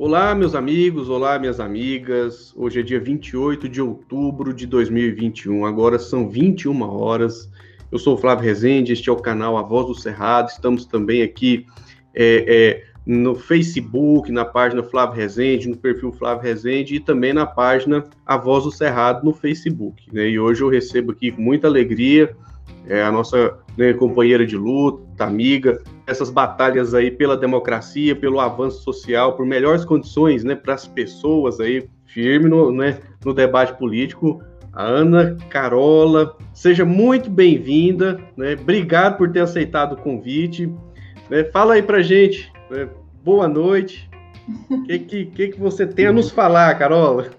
[0.00, 2.54] Olá, meus amigos, olá, minhas amigas.
[2.56, 7.50] Hoje é dia 28 de outubro de 2021, agora são 21 horas.
[7.90, 10.50] Eu sou o Flávio Rezende, este é o canal A Voz do Cerrado.
[10.50, 11.66] Estamos também aqui
[12.14, 17.44] é, é, no Facebook, na página Flávio Rezende, no perfil Flávio Rezende e também na
[17.44, 20.04] página A Voz do Cerrado no Facebook.
[20.12, 20.28] Né?
[20.28, 22.36] E hoje eu recebo aqui com muita alegria
[22.86, 28.82] é, a nossa né, companheira de luta, amiga, essas batalhas aí pela democracia, pelo avanço
[28.82, 34.42] social, por melhores condições né, para as pessoas aí, firme no, né, no debate político.
[34.72, 38.56] A Ana Carola, seja muito bem-vinda, né?
[38.60, 40.72] Obrigado por ter aceitado o convite.
[41.28, 41.42] Né?
[41.44, 42.88] Fala aí pra gente, né?
[43.24, 44.08] boa noite.
[44.70, 47.30] O que, que, que, que você tem a nos falar, Carola?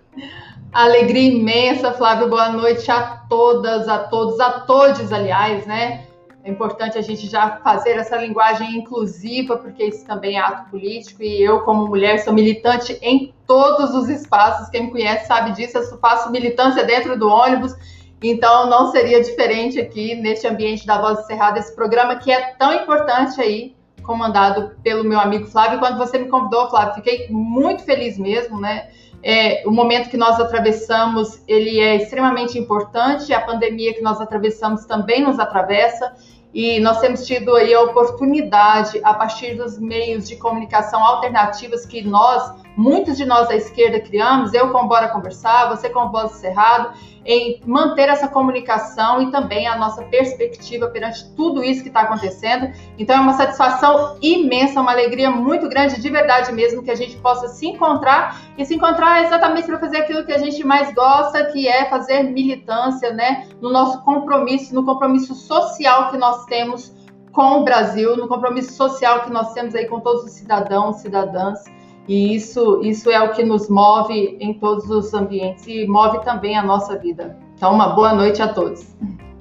[0.71, 2.29] Alegria imensa, Flávio.
[2.29, 6.05] Boa noite a todas, a todos, a todos, aliás, né?
[6.43, 11.23] É importante a gente já fazer essa linguagem inclusiva, porque isso também é ato político.
[11.23, 14.69] E eu, como mulher, sou militante em todos os espaços.
[14.69, 15.75] Quem me conhece sabe disso.
[15.75, 17.75] Eu faço militância dentro do ônibus.
[18.21, 22.73] Então, não seria diferente aqui neste ambiente da Voz Cerrada, esse programa que é tão
[22.73, 25.79] importante aí, comandado pelo meu amigo Flávio.
[25.79, 28.89] Quando você me convidou, Flávio, fiquei muito feliz mesmo, né?
[29.21, 33.33] É, o momento que nós atravessamos ele é extremamente importante.
[33.33, 36.15] A pandemia que nós atravessamos também nos atravessa
[36.53, 42.01] e nós temos tido aí a oportunidade a partir dos meios de comunicação alternativos que
[42.01, 46.97] nós, muitos de nós da esquerda criamos, eu com Bora Conversar, você com Voz Cerrado,
[47.29, 52.73] em manter essa comunicação e também a nossa perspectiva perante tudo isso que está acontecendo.
[52.97, 57.17] Então é uma satisfação imensa, uma alegria muito grande, de verdade mesmo, que a gente
[57.17, 61.45] possa se encontrar e se encontrar exatamente para fazer aquilo que a gente mais gosta,
[61.51, 66.91] que é fazer militância, né, no nosso compromisso, no compromisso social que nós temos
[67.31, 71.63] com o Brasil, no compromisso social que nós temos aí com todos os cidadãos, cidadãs.
[72.09, 76.57] E isso, isso é o que nos move em todos os ambientes e move também
[76.57, 77.37] a nossa vida.
[77.53, 78.95] Então, uma boa noite a todos.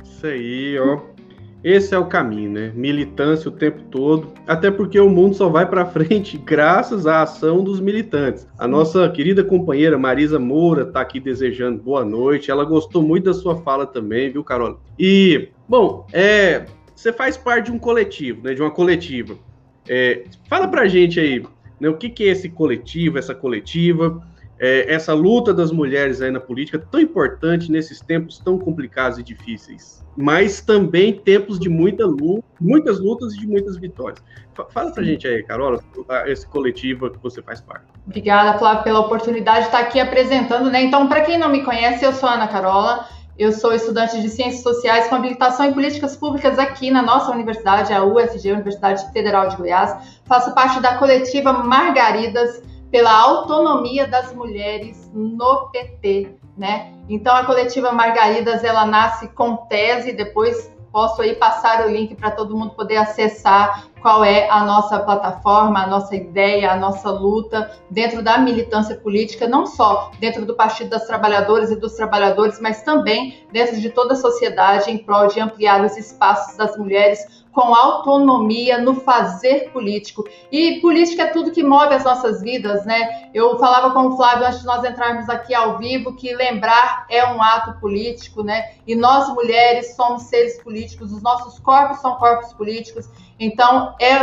[0.05, 0.99] Isso aí, ó.
[1.65, 2.73] Esse é o caminho, né?
[2.75, 7.65] Militância o tempo todo, até porque o mundo só vai para frente graças à ação
[7.65, 8.47] dos militantes.
[8.59, 12.51] A nossa querida companheira Marisa Moura está aqui desejando boa noite.
[12.51, 14.79] Ela gostou muito da sua fala também, viu, Carol?
[14.99, 18.53] E, bom, é, você faz parte de um coletivo, né?
[18.53, 19.37] De uma coletiva.
[19.89, 21.43] É, fala pra gente aí,
[21.81, 24.23] né, o que, que é esse coletivo, essa coletiva,
[24.59, 29.23] é, essa luta das mulheres aí na política, tão importante nesses tempos tão complicados e
[29.23, 34.23] difíceis, mas também tempos de muita luta, muitas lutas e de muitas vitórias.
[34.71, 35.81] Fala pra gente aí, Carola,
[36.27, 37.87] esse coletivo que você faz parte.
[38.05, 40.83] Obrigada, Flávio, pela oportunidade de estar aqui apresentando, né?
[40.83, 43.07] Então, para quem não me conhece, eu sou a Ana Carola,
[43.39, 47.93] eu sou estudante de Ciências Sociais com habilitação em Políticas Públicas aqui na nossa universidade,
[47.93, 50.21] a UFG, Universidade Federal de Goiás.
[50.25, 52.61] Faço parte da coletiva Margaridas
[52.91, 56.93] pela autonomia das mulheres no PT, né?
[57.09, 62.33] Então a coletiva Margaridas ela nasce com tese, depois posso aí passar o link para
[62.33, 67.71] todo mundo poder acessar qual é a nossa plataforma, a nossa ideia, a nossa luta
[67.91, 72.83] dentro da militância política, não só dentro do Partido das Trabalhadoras e dos Trabalhadores, mas
[72.83, 77.75] também dentro de toda a sociedade em prol de ampliar os espaços das mulheres com
[77.75, 80.25] autonomia no fazer político.
[80.51, 83.31] E política é tudo que move as nossas vidas, né?
[83.35, 87.25] Eu falava com o Flávio antes de nós entrarmos aqui ao vivo que lembrar é
[87.27, 88.73] um ato político, né?
[88.87, 93.09] E nós mulheres somos seres políticos, os nossos corpos são corpos políticos.
[93.39, 94.15] Então, é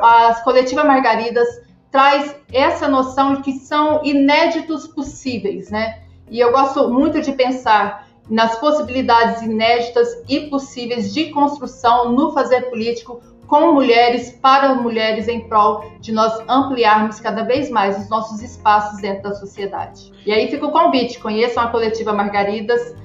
[0.00, 1.48] a coletiva Margaridas
[1.90, 6.02] traz essa noção de que são inéditos possíveis, né?
[6.28, 12.62] E eu gosto muito de pensar nas possibilidades inéditas e possíveis de construção no fazer
[12.70, 18.40] político com mulheres, para mulheres, em prol de nós ampliarmos cada vez mais os nossos
[18.42, 20.10] espaços dentro da sociedade.
[20.24, 22.96] E aí fica o convite: conheçam a coletiva Margaridas,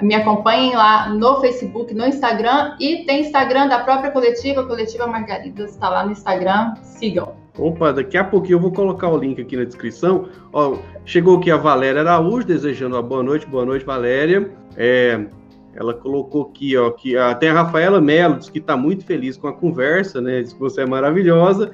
[0.00, 5.72] me acompanhem lá no Facebook, no Instagram e tem Instagram da própria coletiva, Coletiva Margaridas,
[5.72, 7.34] está lá no Instagram, sigam.
[7.58, 10.28] Opa, daqui a pouquinho eu vou colocar o link aqui na descrição.
[10.52, 13.44] Ó, chegou aqui a Valéria Araújo, desejando uma boa noite.
[13.46, 14.48] Boa noite, Valéria.
[14.80, 15.26] É,
[15.74, 19.48] ela colocou aqui, ó, que até a Rafaela Mello diz que está muito feliz com
[19.48, 20.40] a conversa, né?
[20.40, 21.72] Diz que você é maravilhosa.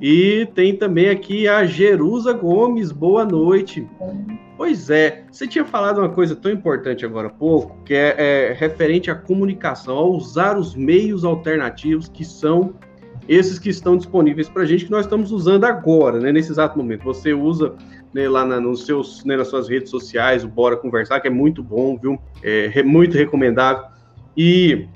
[0.00, 3.88] E tem também aqui a Jerusa Gomes, boa noite.
[4.56, 8.52] Pois é, você tinha falado uma coisa tão importante agora há pouco, que é, é
[8.52, 12.74] referente à comunicação, a usar os meios alternativos que são
[13.28, 16.76] esses que estão disponíveis para a gente, que nós estamos usando agora, né, nesse exato
[16.76, 17.04] momento.
[17.04, 17.74] Você usa
[18.14, 21.30] né, lá na, nos seus, né, nas suas redes sociais o Bora Conversar, que é
[21.30, 22.18] muito bom, viu?
[22.42, 23.84] É, muito recomendável.
[24.36, 24.86] E,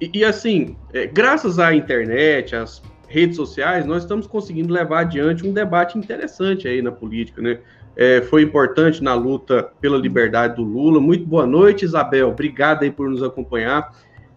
[0.00, 5.46] e, e assim, é, graças à internet, às redes sociais, nós estamos conseguindo levar adiante
[5.46, 7.60] um debate interessante aí na política, né?
[7.94, 11.00] É, foi importante na luta pela liberdade do Lula.
[11.00, 12.28] Muito boa noite, Isabel.
[12.28, 13.90] Obrigado aí por nos acompanhar.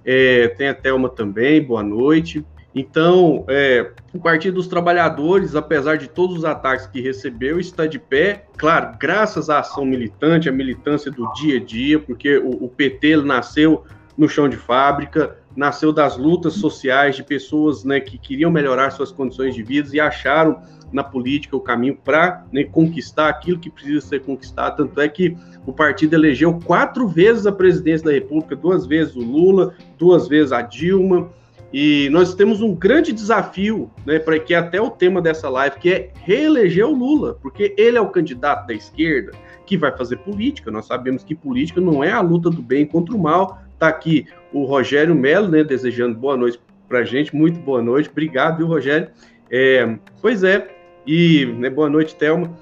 [0.05, 2.45] É, tem a Thelma também, boa noite.
[2.73, 7.97] Então, é, o Partido dos Trabalhadores, apesar de todos os ataques que recebeu, está de
[7.97, 12.69] pé, claro, graças à ação militante, à militância do dia a dia, porque o, o
[12.69, 13.83] PT nasceu
[14.15, 19.11] no chão de fábrica, nasceu das lutas sociais de pessoas né, que queriam melhorar suas
[19.11, 20.61] condições de vida e acharam
[20.91, 24.77] na política o caminho para né, conquistar aquilo que precisa ser conquistado.
[24.77, 29.19] Tanto é que o partido elegeu quatro vezes a presidência da República, duas vezes o
[29.19, 31.29] Lula, duas vezes a Dilma.
[31.71, 35.91] E nós temos um grande desafio, né, para que até o tema dessa live, que
[35.91, 39.31] é reeleger o Lula, porque ele é o candidato da esquerda
[39.67, 40.71] que vai fazer política.
[40.71, 43.61] Nós sabemos que política não é a luta do bem contra o mal.
[43.73, 47.35] Está aqui o Rogério Melo, né, desejando boa noite para gente.
[47.35, 48.09] Muito boa noite.
[48.09, 49.09] Obrigado, viu, Rogério?
[49.51, 50.67] É, pois é,
[51.05, 52.57] e né, boa noite, Thelma.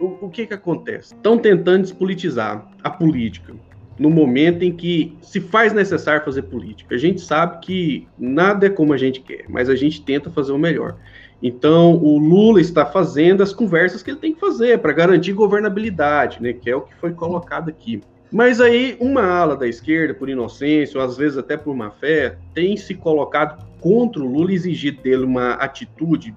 [0.00, 1.14] O, o que que acontece?
[1.14, 3.54] Estão tentando despolitizar a política
[3.98, 6.94] no momento em que se faz necessário fazer política.
[6.94, 10.52] A gente sabe que nada é como a gente quer, mas a gente tenta fazer
[10.52, 10.96] o melhor.
[11.42, 16.42] Então, o Lula está fazendo as conversas que ele tem que fazer para garantir governabilidade,
[16.42, 18.00] né, que é o que foi colocado aqui.
[18.30, 22.36] Mas aí, uma ala da esquerda, por inocência, ou às vezes até por má fé,
[22.54, 26.34] tem se colocado contra o Lula e exigido dele uma atitude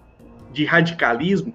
[0.53, 1.53] de radicalismo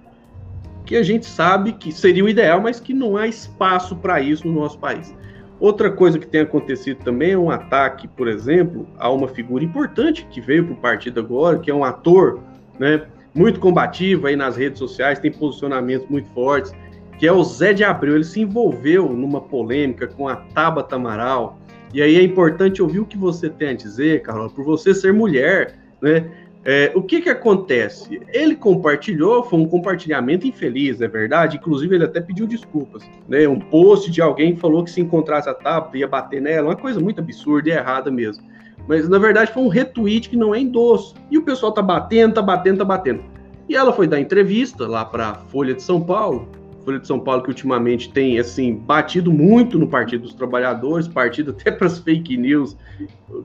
[0.85, 4.47] que a gente sabe que seria o ideal, mas que não há espaço para isso
[4.47, 5.13] no nosso país.
[5.59, 10.27] Outra coisa que tem acontecido também é um ataque, por exemplo, a uma figura importante
[10.29, 12.39] que veio para o partido agora, que é um ator,
[12.79, 16.73] né, muito combativo aí nas redes sociais, tem posicionamentos muito fortes,
[17.17, 18.15] que é o Zé de Abreu.
[18.15, 21.59] Ele se envolveu numa polêmica com a Tabata Amaral.
[21.93, 25.13] E aí é importante ouvir o que você tem a dizer, Carol, por você ser
[25.13, 26.29] mulher, né?
[26.69, 28.19] É, o que que acontece?
[28.27, 31.55] Ele compartilhou, foi um compartilhamento infeliz, é verdade?
[31.55, 33.09] Inclusive, ele até pediu desculpas.
[33.25, 33.47] Né?
[33.47, 36.99] Um post de alguém falou que se encontrasse a Tabata ia bater nela, uma coisa
[36.99, 38.43] muito absurda e errada mesmo.
[38.85, 41.15] Mas, na verdade, foi um retweet que não é endosso.
[41.31, 43.23] E o pessoal tá batendo, tá batendo, tá batendo.
[43.69, 46.49] E ela foi dar entrevista lá para Folha de São Paulo,
[46.87, 51.51] Folha de São Paulo que ultimamente tem assim batido muito no Partido dos Trabalhadores, partido
[51.59, 52.77] até para as fake news,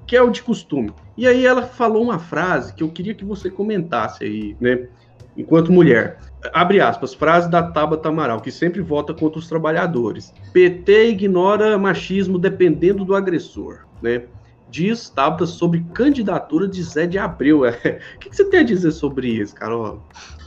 [0.06, 0.92] que é o de costume.
[1.16, 4.86] E aí ela falou uma frase que eu queria que você comentasse aí, né?
[5.36, 6.20] Enquanto mulher,
[6.52, 10.32] abre aspas, frase da Tabata Amaral, que sempre vota contra os trabalhadores.
[10.52, 14.22] PT ignora machismo dependendo do agressor, né?
[14.70, 17.62] Diz Tabata sobre candidatura de Zé de Abreu.
[18.14, 20.00] O que você tem a dizer sobre isso, Carol?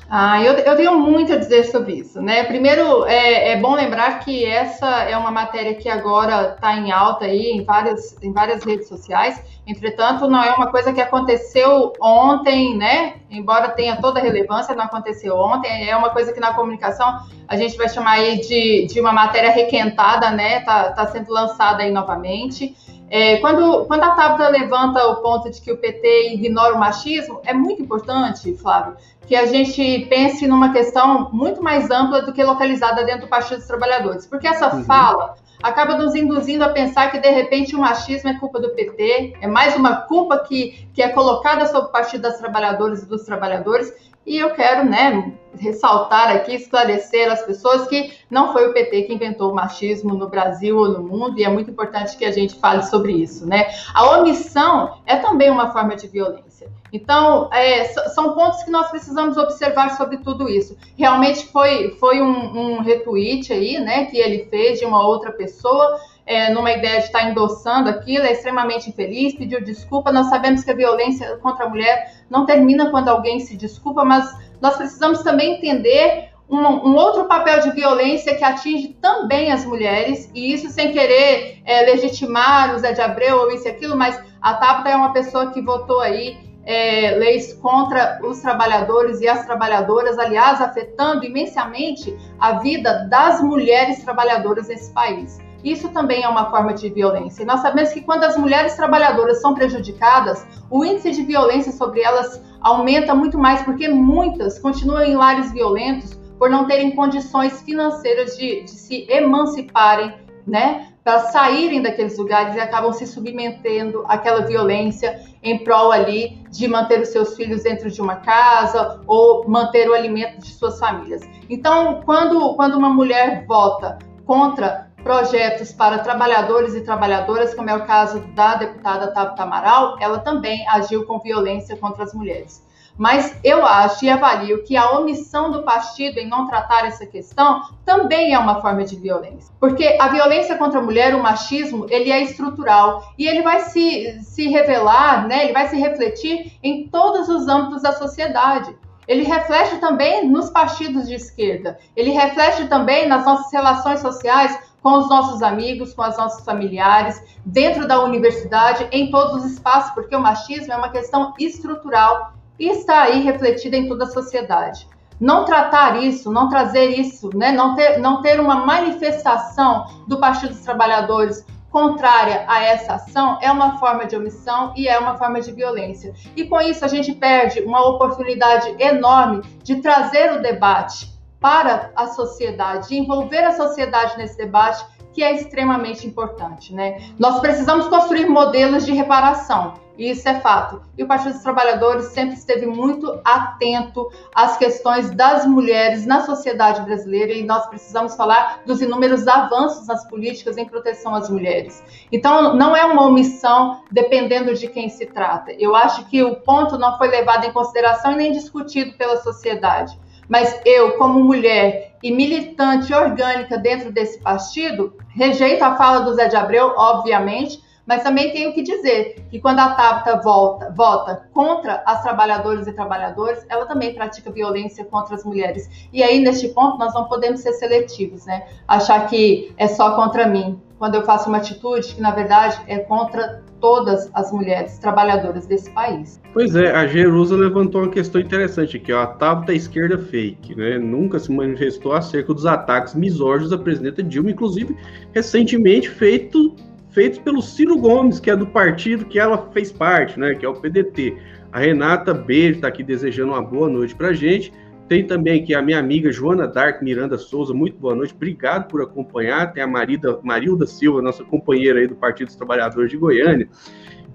[0.07, 2.43] Ah, eu, eu, tenho muito a dizer sobre isso, né?
[2.43, 7.25] Primeiro, é, é bom lembrar que essa é uma matéria que agora está em alta
[7.25, 9.41] aí em várias, em várias redes sociais.
[9.65, 13.15] Entretanto, não é uma coisa que aconteceu ontem, né?
[13.31, 15.89] Embora tenha toda a relevância, não aconteceu ontem.
[15.89, 19.49] É uma coisa que na comunicação a gente vai chamar aí de, de uma matéria
[19.49, 20.59] requentada, né?
[20.59, 22.75] Tá, tá sendo lançada aí novamente.
[23.09, 27.39] É, quando, quando a Tabata levanta o ponto de que o PT ignora o machismo,
[27.45, 28.95] é muito importante, Flávio,
[29.27, 33.57] que a gente pense numa questão muito mais ampla do que localizada dentro do Partido
[33.57, 34.25] dos Trabalhadores.
[34.25, 34.83] Porque essa uhum.
[34.83, 39.37] fala acaba nos induzindo a pensar que, de repente, o machismo é culpa do PT,
[39.41, 43.23] é mais uma culpa que, que é colocada sobre o Partido das Trabalhadoras e dos
[43.23, 43.91] Trabalhadores,
[44.25, 49.13] e eu quero, né, ressaltar aqui, esclarecer as pessoas que não foi o PT que
[49.13, 52.55] inventou o machismo no Brasil ou no mundo, e é muito importante que a gente
[52.55, 53.67] fale sobre isso, né?
[53.93, 56.69] A omissão é também uma forma de violência.
[56.91, 60.77] Então, é, são pontos que nós precisamos observar sobre tudo isso.
[60.97, 65.99] Realmente foi, foi um, um retweet aí, né, que ele fez de uma outra pessoa,
[66.25, 70.11] é, numa ideia de estar endossando aquilo, é extremamente infeliz, pediu desculpa.
[70.11, 74.31] Nós sabemos que a violência contra a mulher não termina quando alguém se desculpa, mas
[74.59, 80.29] nós precisamos também entender um, um, outro papel de violência que atinge também as mulheres,
[80.33, 84.21] e isso sem querer é, legitimar o Zé de Abreu ou isso e aquilo, mas
[84.41, 89.45] a Tabata é uma pessoa que votou aí é, leis contra os trabalhadores e as
[89.45, 95.44] trabalhadoras, aliás, afetando imensamente a vida das mulheres trabalhadoras nesse país.
[95.65, 97.41] Isso também é uma forma de violência.
[97.41, 102.01] E nós sabemos que quando as mulheres trabalhadoras são prejudicadas, o índice de violência sobre
[102.01, 108.37] elas aumenta muito mais, porque muitas continuam em lares violentos por não terem condições financeiras
[108.37, 110.13] de, de se emanciparem,
[110.45, 110.89] né?
[111.03, 117.01] Para saírem daqueles lugares e acabam se submetendo àquela violência em prol ali de manter
[117.01, 121.21] os seus filhos dentro de uma casa ou manter o alimento de suas famílias.
[121.49, 127.85] Então, quando, quando uma mulher vota contra projetos para trabalhadores e trabalhadoras, como é o
[127.85, 132.65] caso da deputada Tabata Amaral, ela também agiu com violência contra as mulheres.
[132.97, 137.61] Mas eu acho e avalio que a omissão do partido em não tratar essa questão
[137.85, 139.53] também é uma forma de violência.
[139.59, 144.19] Porque a violência contra a mulher, o machismo, ele é estrutural e ele vai se,
[144.23, 148.75] se revelar, né, ele vai se refletir em todos os âmbitos da sociedade.
[149.07, 154.99] Ele reflete também nos partidos de esquerda, ele reflete também nas nossas relações sociais com
[154.99, 160.15] os nossos amigos, com as nossas familiares, dentro da universidade, em todos os espaços, porque
[160.15, 164.87] o machismo é uma questão estrutural e está aí refletida em toda a sociedade.
[165.19, 170.49] Não tratar isso, não trazer isso, né, não, ter, não ter uma manifestação do Partido
[170.49, 175.41] dos Trabalhadores contrária a essa ação é uma forma de omissão e é uma forma
[175.41, 176.13] de violência.
[176.35, 181.14] E com isso a gente perde uma oportunidade enorme de trazer o debate
[181.45, 184.83] para a sociedade, de envolver a sociedade nesse debate
[185.13, 186.99] que é extremamente importante, né?
[187.19, 190.81] Nós precisamos construir modelos de reparação, isso é fato.
[190.97, 196.81] E o Partido dos Trabalhadores sempre esteve muito atento às questões das mulheres na sociedade
[196.81, 201.83] brasileira e nós precisamos falar dos inúmeros avanços nas políticas em proteção às mulheres.
[202.11, 205.51] Então, não é uma omissão dependendo de quem se trata.
[205.51, 210.03] Eu acho que o ponto não foi levado em consideração e nem discutido pela sociedade.
[210.27, 216.27] Mas eu, como mulher e militante orgânica dentro desse partido, rejeito a fala do Zé
[216.27, 221.83] de Abreu, obviamente, mas também tenho que dizer que quando a Tabata volta, vota contra
[221.85, 225.69] as trabalhadoras e trabalhadores, ela também pratica violência contra as mulheres.
[225.93, 228.47] E aí, neste ponto, nós não podemos ser seletivos, né?
[228.67, 230.59] Achar que é só contra mim.
[230.79, 235.71] Quando eu faço uma atitude que, na verdade, é contra todas as mulheres trabalhadoras desse
[235.71, 236.21] país.
[236.33, 240.77] Pois é, a Jerusa levantou uma questão interessante aqui, ó, a Tabata esquerda fake, né?
[240.77, 244.77] Nunca se manifestou acerca dos ataques misóginos à presidenta Dilma, inclusive
[245.15, 246.55] recentemente feito,
[246.91, 250.35] feitos pelo Ciro Gomes, que é do partido que ela fez parte, né?
[250.35, 251.17] Que é o PDT.
[251.51, 254.53] A Renata Beijo está aqui desejando uma boa noite para gente.
[254.87, 258.81] Tem também aqui a minha amiga Joana Dark Miranda Souza, muito boa noite, obrigado por
[258.81, 259.51] acompanhar.
[259.51, 263.49] Tem a Marida, Marilda Silva, nossa companheira aí do Partido dos Trabalhadores de Goiânia.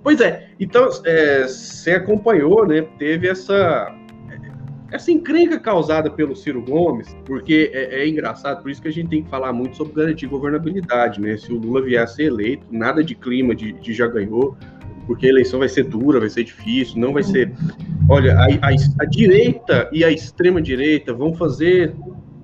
[0.02, 2.82] Pois é, então é, você acompanhou, né?
[2.98, 3.94] Teve essa
[4.92, 9.08] essa encrenca causada pelo Ciro Gomes, porque é, é, engraçado, por isso que a gente
[9.08, 11.36] tem que falar muito sobre garantir governabilidade, né?
[11.36, 14.56] Se o Lula vier a ser eleito, nada de clima de, de já ganhou,
[15.06, 17.52] porque a eleição vai ser dura, vai ser difícil, não vai ser.
[18.08, 18.70] Olha, a, a,
[19.00, 21.94] a direita e a extrema-direita vão fazer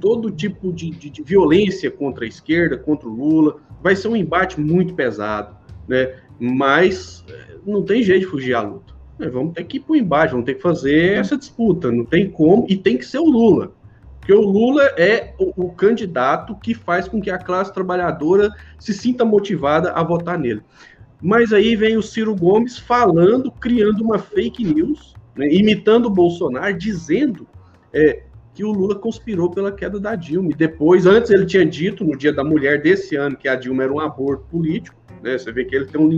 [0.01, 3.57] todo tipo de, de, de, violência contra a esquerda, contra o Lula.
[3.83, 5.57] Vai ser um embate muito pesado,
[5.89, 6.15] né?
[6.39, 8.95] Mas eh, não tem jeito de fugir à luta.
[9.19, 9.29] Né?
[9.29, 11.91] Vamos ter que ir para o embate, vamos ter que fazer essa disputa.
[11.91, 13.73] Não tem como, e tem que ser o Lula.
[14.19, 18.93] Porque o Lula é o, o candidato que faz com que a classe trabalhadora se
[18.93, 20.63] sinta motivada a votar nele.
[21.21, 26.77] Mas aí vem o Ciro Gomes falando, criando uma fake news, né, imitando o Bolsonaro,
[26.77, 27.47] dizendo
[27.93, 28.23] é,
[28.55, 30.51] que o Lula conspirou pela queda da Dilma.
[30.51, 33.85] E depois, antes ele tinha dito, no dia da mulher desse ano, que a Dilma
[33.85, 34.97] era um aborto político.
[35.23, 36.09] Né, você vê que ele tem um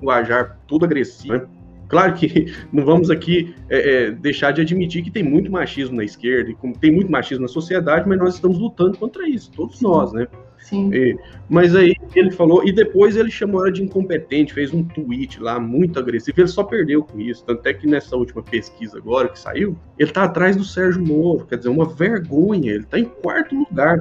[0.00, 1.34] linguajar todo agressivo.
[1.34, 1.46] Né?
[1.88, 6.04] Claro que não vamos aqui é, é, deixar de admitir que tem muito machismo na
[6.04, 10.12] esquerda, e tem muito machismo na sociedade, mas nós estamos lutando contra isso, todos nós,
[10.12, 10.28] né?
[10.68, 10.90] Sim.
[10.92, 15.40] E, mas aí ele falou, e depois ele chamou ela de incompetente, fez um tweet
[15.40, 16.40] lá muito agressivo.
[16.40, 17.42] Ele só perdeu com isso.
[17.44, 21.46] Tanto é que nessa última pesquisa agora que saiu, ele tá atrás do Sérgio Moro.
[21.46, 22.72] Quer dizer, uma vergonha.
[22.72, 24.00] Ele tá em quarto lugar.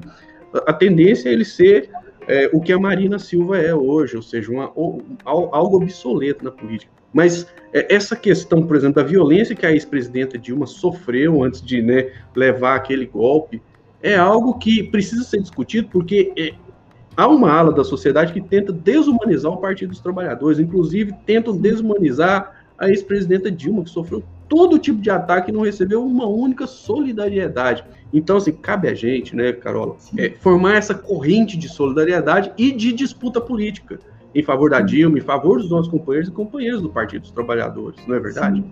[0.66, 1.90] A, tendência é ele ser
[2.28, 4.66] é, o que a Marina Silva é hoje, ou seja, uma,
[5.24, 6.92] algo obsoleto na política.
[7.14, 11.82] Mas é, essa questão, por exemplo, da violência que a ex-presidenta Dilma sofreu antes de
[11.82, 13.62] né, levar aquele golpe,
[14.02, 16.54] é algo que precisa ser discutido, porque é,
[17.16, 22.56] há uma ala da sociedade que tenta desumanizar o Partido dos Trabalhadores, inclusive tentam desumanizar
[22.78, 27.84] a ex-presidenta Dilma, que sofreu todo tipo de ataque e não recebeu uma única solidariedade.
[28.14, 32.94] Então, assim, cabe a gente, né, Carola, é, formar essa corrente de solidariedade e de
[32.94, 34.00] disputa política
[34.34, 38.00] em favor da Dilma, em favor dos nossos companheiros e companheiras do Partido dos Trabalhadores,
[38.08, 38.64] não é verdade?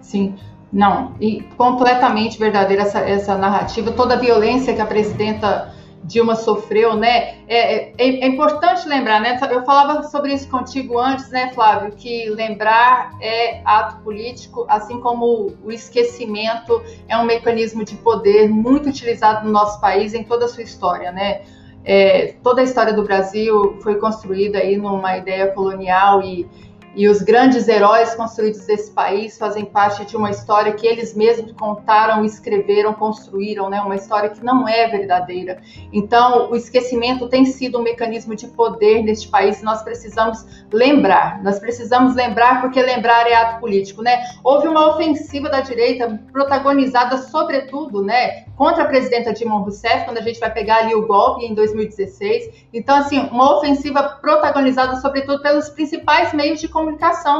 [0.00, 0.34] Sim.
[0.36, 0.59] Sim.
[0.72, 6.96] Não, e completamente verdadeira essa, essa narrativa, toda a violência que a presidenta Dilma sofreu,
[6.96, 7.38] né?
[7.46, 9.38] É, é, é, importante lembrar, né?
[9.50, 11.92] Eu falava sobre isso contigo antes, né, Flávio?
[11.92, 18.88] Que lembrar é ato político, assim como o esquecimento é um mecanismo de poder muito
[18.88, 21.42] utilizado no nosso país em toda a sua história, né?
[21.84, 26.48] É, toda a história do Brasil foi construída aí numa ideia colonial e
[26.94, 31.52] e os grandes heróis construídos desse país fazem parte de uma história que eles mesmos
[31.52, 33.80] contaram, escreveram, construíram, né?
[33.80, 35.60] Uma história que não é verdadeira.
[35.92, 39.62] Então, o esquecimento tem sido um mecanismo de poder neste país.
[39.62, 41.42] Nós precisamos lembrar.
[41.42, 44.24] Nós precisamos lembrar porque lembrar é ato político, né?
[44.42, 50.22] Houve uma ofensiva da direita protagonizada, sobretudo, né, contra a presidenta Dilma Rousseff, quando a
[50.22, 52.66] gente vai pegar ali o golpe em 2016.
[52.74, 56.89] Então, assim, uma ofensiva protagonizada, sobretudo, pelos principais meios de comunicação,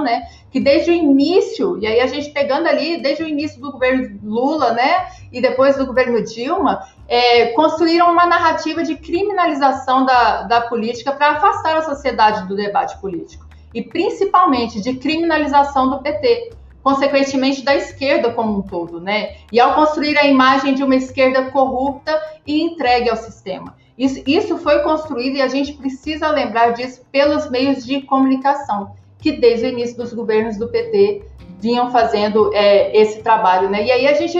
[0.02, 0.22] né?
[0.50, 4.18] Que desde o início, e aí a gente pegando ali, desde o início do governo
[4.22, 5.06] Lula, né?
[5.32, 11.32] E depois do governo Dilma, é, construíram uma narrativa de criminalização da, da política para
[11.32, 13.46] afastar a sociedade do debate político.
[13.72, 16.50] E principalmente de criminalização do PT
[16.82, 19.36] consequentemente da esquerda como um todo, né?
[19.52, 23.74] E ao construir a imagem de uma esquerda corrupta e entregue ao sistema.
[23.98, 29.32] Isso, isso foi construído e a gente precisa lembrar disso pelos meios de comunicação, que
[29.32, 31.22] desde o início dos governos do PT
[31.60, 33.84] vinham fazendo é, esse trabalho, né?
[33.84, 34.38] E aí a gente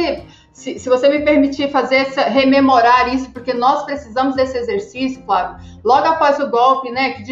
[0.53, 5.65] se, se, você me permitir fazer essa, rememorar isso, porque nós precisamos desse exercício, Flávio.
[5.85, 7.23] Logo após o golpe, né, que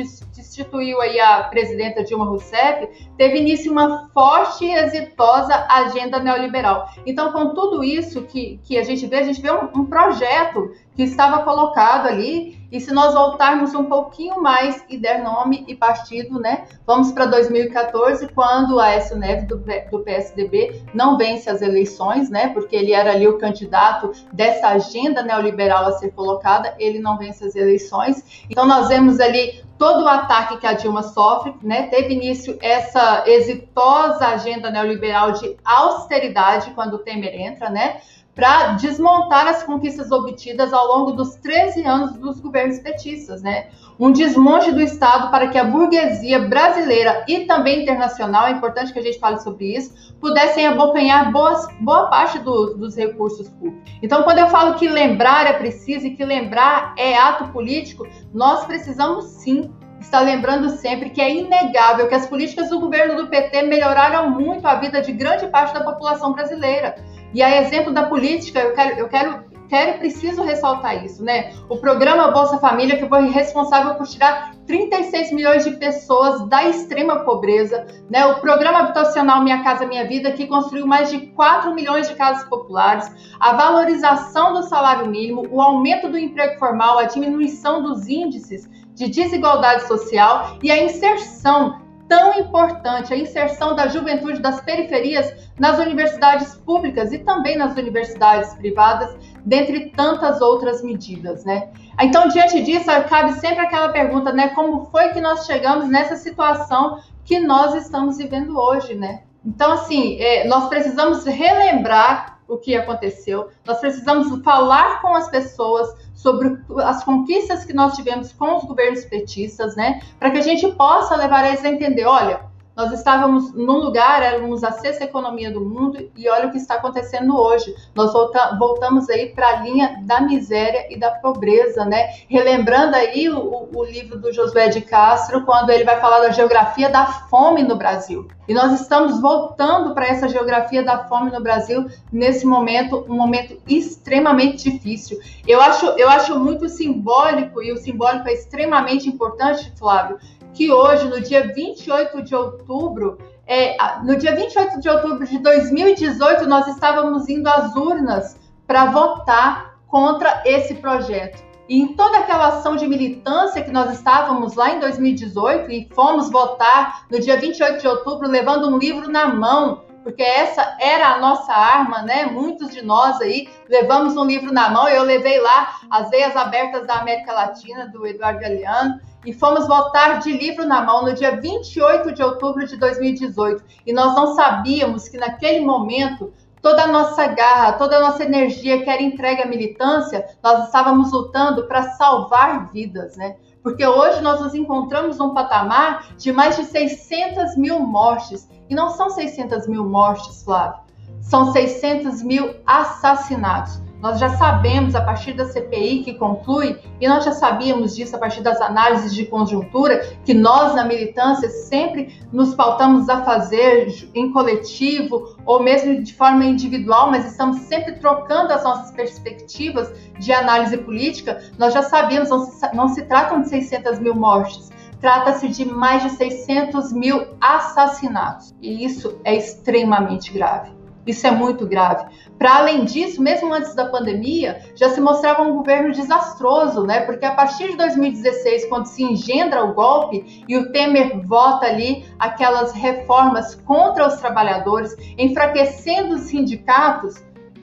[0.58, 6.88] destituiu aí a presidenta Dilma Rousseff, teve início uma forte e exitosa agenda neoliberal.
[7.06, 10.72] Então, com tudo isso que, que a gente vê, a gente vê um, um projeto
[10.94, 15.74] que estava colocado ali e se nós voltarmos um pouquinho mais e der nome e
[15.74, 16.66] partido, né?
[16.86, 22.48] Vamos para 2014, quando Aécio Neves, do, do PSDB, não vence as eleições, né?
[22.48, 27.44] Porque ele era ali o candidato dessa agenda neoliberal a ser colocada, ele não vence
[27.44, 28.44] as eleições.
[28.50, 31.86] Então, nós vemos ali todo o ataque que a Dilma sofre, né?
[31.86, 38.00] Teve início essa exitosa agenda neoliberal de austeridade quando o Temer entra, né?
[38.38, 43.68] para desmontar as conquistas obtidas ao longo dos 13 anos dos governos petistas, né?
[43.98, 48.98] Um desmonte do Estado para que a burguesia brasileira e também internacional, é importante que
[48.98, 53.90] a gente fale sobre isso, pudessem abocanhar boas, boa parte do, dos recursos públicos.
[54.00, 58.64] Então, quando eu falo que lembrar é preciso e que lembrar é ato político, nós
[58.66, 63.62] precisamos sim estar lembrando sempre que é inegável que as políticas do governo do PT
[63.62, 66.94] melhoraram muito a vida de grande parte da população brasileira
[67.34, 71.52] e a exemplo da política, eu quero, eu quero, quero preciso ressaltar isso, né?
[71.68, 77.20] O programa Bolsa Família, que foi responsável por tirar 36 milhões de pessoas da extrema
[77.20, 78.26] pobreza, né?
[78.26, 82.48] O programa habitacional Minha Casa Minha Vida, que construiu mais de 4 milhões de casas
[82.48, 88.68] populares, a valorização do salário mínimo, o aumento do emprego formal, a diminuição dos índices
[88.94, 95.78] de desigualdade social e a inserção tão importante, a inserção da juventude das periferias nas
[95.78, 101.68] universidades públicas e também nas universidades privadas, dentre tantas outras medidas, né?
[102.00, 104.48] Então, diante disso, cabe sempre aquela pergunta, né?
[104.48, 109.22] Como foi que nós chegamos nessa situação que nós estamos vivendo hoje, né?
[109.44, 115.94] Então, assim, é, nós precisamos relembrar o que aconteceu, nós precisamos falar com as pessoas
[116.14, 120.00] sobre as conquistas que nós tivemos com os governos petistas, né?
[120.18, 122.47] Para que a gente possa levar eles a entender, olha,
[122.78, 126.74] nós estávamos num lugar, éramos a sexta economia do mundo e olha o que está
[126.74, 127.74] acontecendo hoje.
[127.92, 132.10] Nós volta, voltamos aí para a linha da miséria e da pobreza, né?
[132.28, 136.88] Relembrando aí o, o livro do Josué de Castro, quando ele vai falar da geografia
[136.88, 138.28] da fome no Brasil.
[138.46, 143.60] E nós estamos voltando para essa geografia da fome no Brasil nesse momento, um momento
[143.68, 145.18] extremamente difícil.
[145.46, 150.18] Eu acho, eu acho muito simbólico, e o simbólico é extremamente importante, Flávio,
[150.54, 156.46] que hoje, no dia 28 de outubro, é, no dia 28 de outubro de 2018,
[156.46, 161.42] nós estávamos indo às urnas para votar contra esse projeto.
[161.68, 166.30] E em toda aquela ação de militância que nós estávamos lá em 2018 e fomos
[166.30, 171.18] votar no dia 28 de outubro levando um livro na mão, porque essa era a
[171.18, 172.24] nossa arma, né?
[172.24, 174.88] Muitos de nós aí levamos um livro na mão.
[174.88, 180.20] Eu levei lá As Veias Abertas da América Latina, do Eduardo Galeano e fomos votar
[180.20, 183.64] de livro na mão no dia 28 de outubro de 2018.
[183.86, 188.82] E nós não sabíamos que naquele momento toda a nossa garra, toda a nossa energia
[188.82, 193.36] que era entregue à militância, nós estávamos lutando para salvar vidas, né?
[193.62, 198.48] Porque hoje nós nos encontramos num patamar de mais de 600 mil mortes.
[198.68, 200.80] E não são 600 mil mortes, Flávio.
[201.20, 203.82] São 600 mil assassinatos.
[204.00, 208.18] Nós já sabemos a partir da CPI que conclui, e nós já sabíamos disso a
[208.18, 214.32] partir das análises de conjuntura, que nós na militância sempre nos pautamos a fazer em
[214.32, 220.76] coletivo ou mesmo de forma individual, mas estamos sempre trocando as nossas perspectivas de análise
[220.78, 221.42] política.
[221.58, 226.04] Nós já sabíamos, não se, não se tratam de 600 mil mortes, trata-se de mais
[226.04, 228.54] de 600 mil assassinatos.
[228.62, 230.77] E isso é extremamente grave.
[231.08, 232.04] Isso é muito grave.
[232.38, 237.00] Para além disso, mesmo antes da pandemia, já se mostrava um governo desastroso, né?
[237.00, 242.04] Porque a partir de 2016, quando se engendra o golpe e o Temer vota ali
[242.18, 247.14] aquelas reformas contra os trabalhadores, enfraquecendo os sindicatos,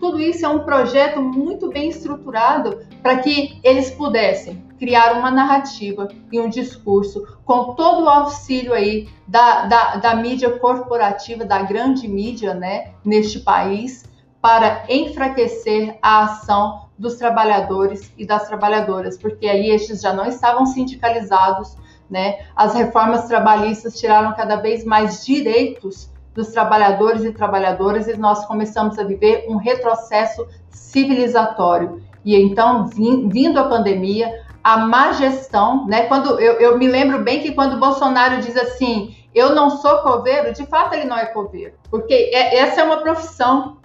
[0.05, 6.07] tudo isso é um projeto muito bem estruturado para que eles pudessem criar uma narrativa
[6.31, 12.07] e um discurso com todo o auxílio aí da, da, da mídia corporativa, da grande
[12.07, 14.05] mídia, né, neste país,
[14.39, 20.67] para enfraquecer a ação dos trabalhadores e das trabalhadoras, porque aí estes já não estavam
[20.67, 21.75] sindicalizados,
[22.07, 22.45] né?
[22.55, 28.99] As reformas trabalhistas tiraram cada vez mais direitos dos trabalhadores e trabalhadoras e nós começamos
[28.99, 32.03] a viver um retrocesso civilizatório.
[32.23, 36.07] E então, vindo a pandemia, a má gestão, né?
[36.07, 40.53] Quando eu, eu me lembro bem que quando Bolsonaro diz assim, eu não sou coveiro,
[40.53, 43.77] de fato ele não é coveiro, porque é, essa é uma profissão,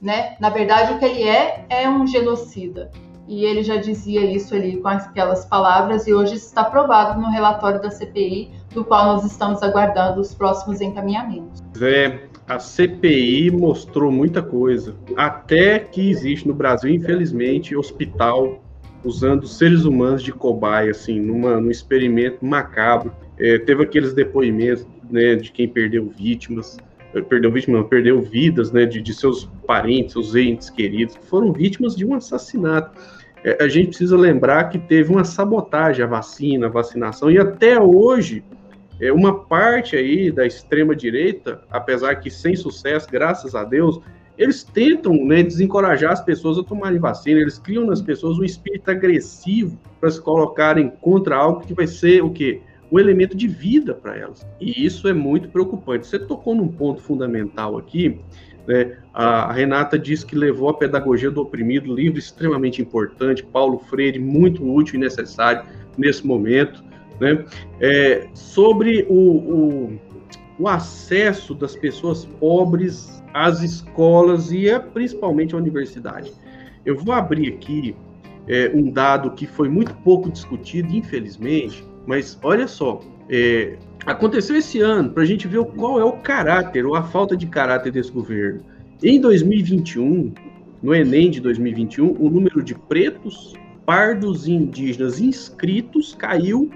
[0.00, 0.36] né?
[0.40, 2.90] Na verdade, o que ele é é um genocida.
[3.26, 7.82] E ele já dizia isso ali com aquelas palavras, e hoje está provado no relatório
[7.82, 11.62] da CPI, do qual nós estamos aguardando os próximos encaminhamentos.
[11.80, 14.94] É, a CPI mostrou muita coisa.
[15.16, 18.62] Até que existe no Brasil, infelizmente, hospital
[19.04, 23.12] usando seres humanos de cobaia, assim, numa, num experimento macabro.
[23.38, 26.76] É, teve aqueles depoimentos né, de quem perdeu vítimas
[27.28, 31.96] perdeu vítima, perdeu vidas, né, de, de seus parentes, seus entes queridos, que foram vítimas
[31.96, 32.90] de um assassinato.
[33.42, 37.80] É, a gente precisa lembrar que teve uma sabotagem à vacina, à vacinação, e até
[37.80, 38.44] hoje,
[39.00, 44.00] é, uma parte aí da extrema direita, apesar que sem sucesso, graças a Deus,
[44.36, 48.90] eles tentam né, desencorajar as pessoas a tomarem vacina, eles criam nas pessoas um espírito
[48.90, 52.60] agressivo para se colocarem contra algo que vai ser o quê?
[52.90, 54.46] um elemento de vida para elas.
[54.60, 56.06] E isso é muito preocupante.
[56.06, 58.18] Você tocou num ponto fundamental aqui.
[58.66, 58.96] Né?
[59.12, 64.66] A Renata disse que levou a pedagogia do oprimido, livro extremamente importante, Paulo Freire, muito
[64.66, 65.64] útil e necessário
[65.96, 66.82] nesse momento.
[67.20, 67.44] Né?
[67.80, 70.00] É, sobre o, o,
[70.58, 76.32] o, acesso das pessoas pobres às escolas e a, principalmente à universidade.
[76.86, 77.96] Eu vou abrir aqui
[78.46, 83.76] é, um dado que foi muito pouco discutido, infelizmente, mas olha só, é,
[84.06, 87.46] aconteceu esse ano para a gente ver qual é o caráter ou a falta de
[87.46, 88.62] caráter desse governo.
[89.02, 90.32] Em 2021,
[90.82, 93.54] no Enem de 2021, o número de pretos,
[93.84, 96.70] pardos e indígenas inscritos caiu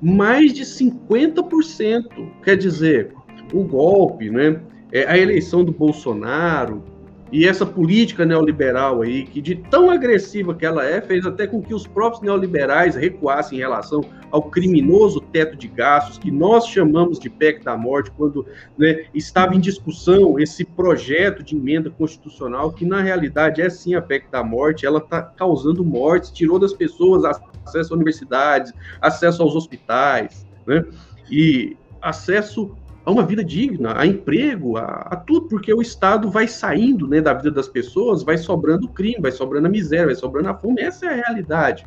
[0.00, 2.04] mais de 50%.
[2.42, 3.12] Quer dizer,
[3.52, 4.60] o golpe, né?
[4.90, 6.82] É, a eleição do Bolsonaro,
[7.30, 11.60] e essa política neoliberal aí, que de tão agressiva que ela é, fez até com
[11.60, 17.18] que os próprios neoliberais recuassem em relação ao criminoso teto de gastos, que nós chamamos
[17.18, 18.46] de PEC da morte, quando
[18.78, 24.00] né, estava em discussão esse projeto de emenda constitucional, que na realidade é sim a
[24.00, 27.24] PEC da morte, ela está causando mortes, tirou das pessoas
[27.68, 30.84] acesso a universidades, acesso aos hospitais, né?
[31.30, 36.46] E acesso a uma vida digna, a emprego, a, a, tudo, porque o Estado vai
[36.46, 40.50] saindo né, da vida das pessoas, vai sobrando crime, vai sobrando a miséria, vai sobrando
[40.50, 41.86] a fome, essa é a realidade.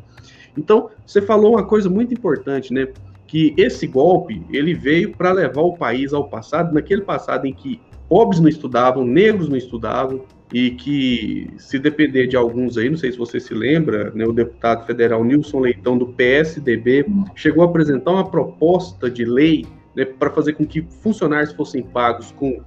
[0.57, 2.87] Então, você falou uma coisa muito importante, né?
[3.27, 7.79] Que esse golpe, ele veio para levar o país ao passado, naquele passado em que
[8.09, 13.11] pobres não estudavam, negros não estudavam, e que, se depender de alguns aí, não sei
[13.11, 18.11] se você se lembra, né, o deputado federal Nilson Leitão, do PSDB, chegou a apresentar
[18.11, 22.61] uma proposta de lei né, para fazer com que funcionários fossem pagos com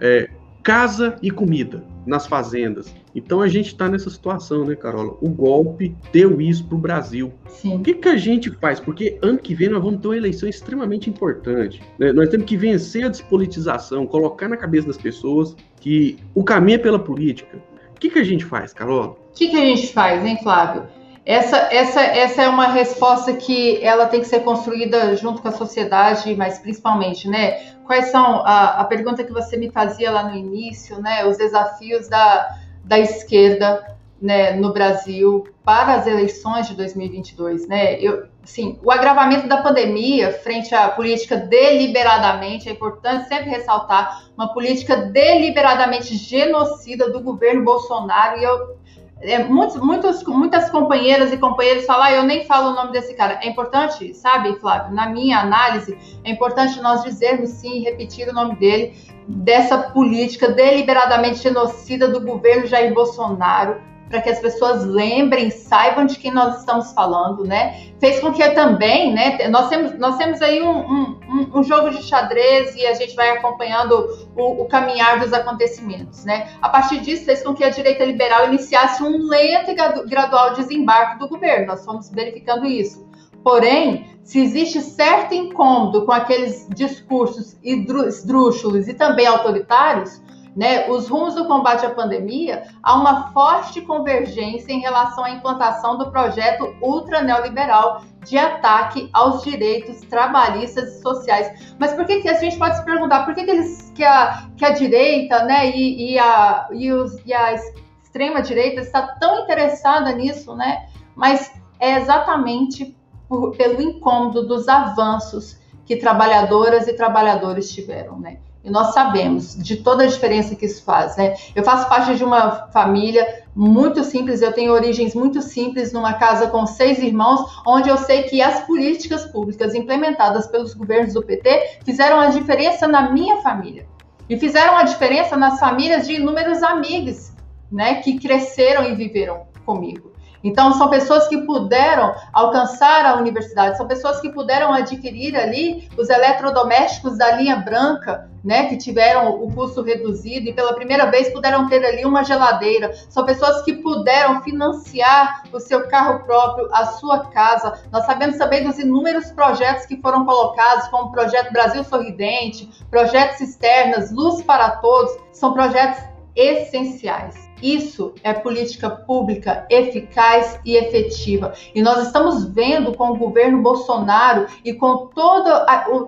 [0.00, 0.28] é,
[0.62, 2.94] casa e comida nas fazendas.
[3.18, 5.16] Então a gente está nessa situação, né, Carola?
[5.20, 7.32] O golpe deu isso para o Brasil.
[7.48, 7.76] Sim.
[7.76, 8.78] O que, que a gente faz?
[8.78, 11.82] Porque ano que vem nós vamos ter uma eleição extremamente importante.
[11.98, 12.12] Né?
[12.12, 16.78] Nós temos que vencer a despolitização, colocar na cabeça das pessoas que o caminho é
[16.78, 17.58] pela política.
[17.94, 19.08] O que, que a gente faz, Carola?
[19.08, 20.84] O que, que a gente faz, hein, Flávio?
[21.26, 25.52] Essa, essa, essa é uma resposta que ela tem que ser construída junto com a
[25.52, 27.74] sociedade, mas principalmente, né?
[27.84, 31.26] Quais são a, a pergunta que você me fazia lá no início, né?
[31.26, 32.56] Os desafios da,
[32.88, 38.00] da esquerda né, no Brasil para as eleições de 2022, né?
[38.00, 44.52] Eu, sim, o agravamento da pandemia frente à política deliberadamente é importante sempre ressaltar uma
[44.52, 48.77] política deliberadamente genocida do governo Bolsonaro e eu
[49.20, 53.14] é, muitos, muitos, muitas companheiras e companheiros falam, ah, eu nem falo o nome desse
[53.14, 53.40] cara.
[53.42, 58.54] É importante, sabe, Flávio, na minha análise, é importante nós dizermos sim, repetir o nome
[58.56, 58.94] dele,
[59.26, 66.18] dessa política deliberadamente genocida do governo Jair Bolsonaro, para que as pessoas lembrem, saibam de
[66.18, 67.88] quem nós estamos falando, né?
[68.00, 69.48] Fez com que também, né?
[69.48, 73.30] Nós temos, nós temos aí um, um, um jogo de xadrez e a gente vai
[73.30, 76.48] acompanhando o, o, caminhar dos acontecimentos, né?
[76.62, 81.18] A partir disso, fez com que a direita liberal iniciasse um lento e gradual desembarque
[81.18, 81.66] do governo.
[81.66, 83.06] Nós fomos verificando isso.
[83.42, 90.20] Porém, se existe certo incômodo com aqueles discursos esdrúxulos e também autoritários,
[90.56, 95.96] né, os rumos do combate à pandemia, há uma forte convergência em relação à implantação
[95.96, 101.74] do projeto ultra neoliberal de ataque aos direitos trabalhistas e sociais.
[101.78, 104.48] Mas por que, que a gente pode se perguntar por que, que, eles, que, a,
[104.56, 107.54] que a direita né, e, e, a, e, os, e a
[108.02, 110.88] extrema direita está tão interessada nisso, né?
[111.14, 112.96] Mas é exatamente
[113.28, 118.38] por, pelo incômodo dos avanços que trabalhadoras e trabalhadores tiveram, né?
[118.64, 121.34] E nós sabemos de toda a diferença que isso faz, né?
[121.54, 126.48] Eu faço parte de uma família muito simples, eu tenho origens muito simples, numa casa
[126.48, 131.80] com seis irmãos, onde eu sei que as políticas públicas implementadas pelos governos do PT
[131.84, 133.86] fizeram a diferença na minha família.
[134.28, 137.32] E fizeram a diferença nas famílias de inúmeros amigos,
[137.70, 140.07] né, que cresceram e viveram comigo.
[140.42, 146.08] Então, são pessoas que puderam alcançar a universidade, são pessoas que puderam adquirir ali os
[146.08, 151.68] eletrodomésticos da linha branca, né, que tiveram o custo reduzido e pela primeira vez puderam
[151.68, 152.92] ter ali uma geladeira.
[153.08, 157.80] São pessoas que puderam financiar o seu carro próprio, a sua casa.
[157.90, 163.40] Nós sabemos também dos inúmeros projetos que foram colocados, como o projeto Brasil Sorridente, projetos
[163.40, 166.02] externas, Luz para Todos, são projetos
[166.34, 167.47] essenciais.
[167.62, 171.52] Isso é política pública eficaz e efetiva.
[171.74, 175.50] E nós estamos vendo com o governo Bolsonaro e com todo,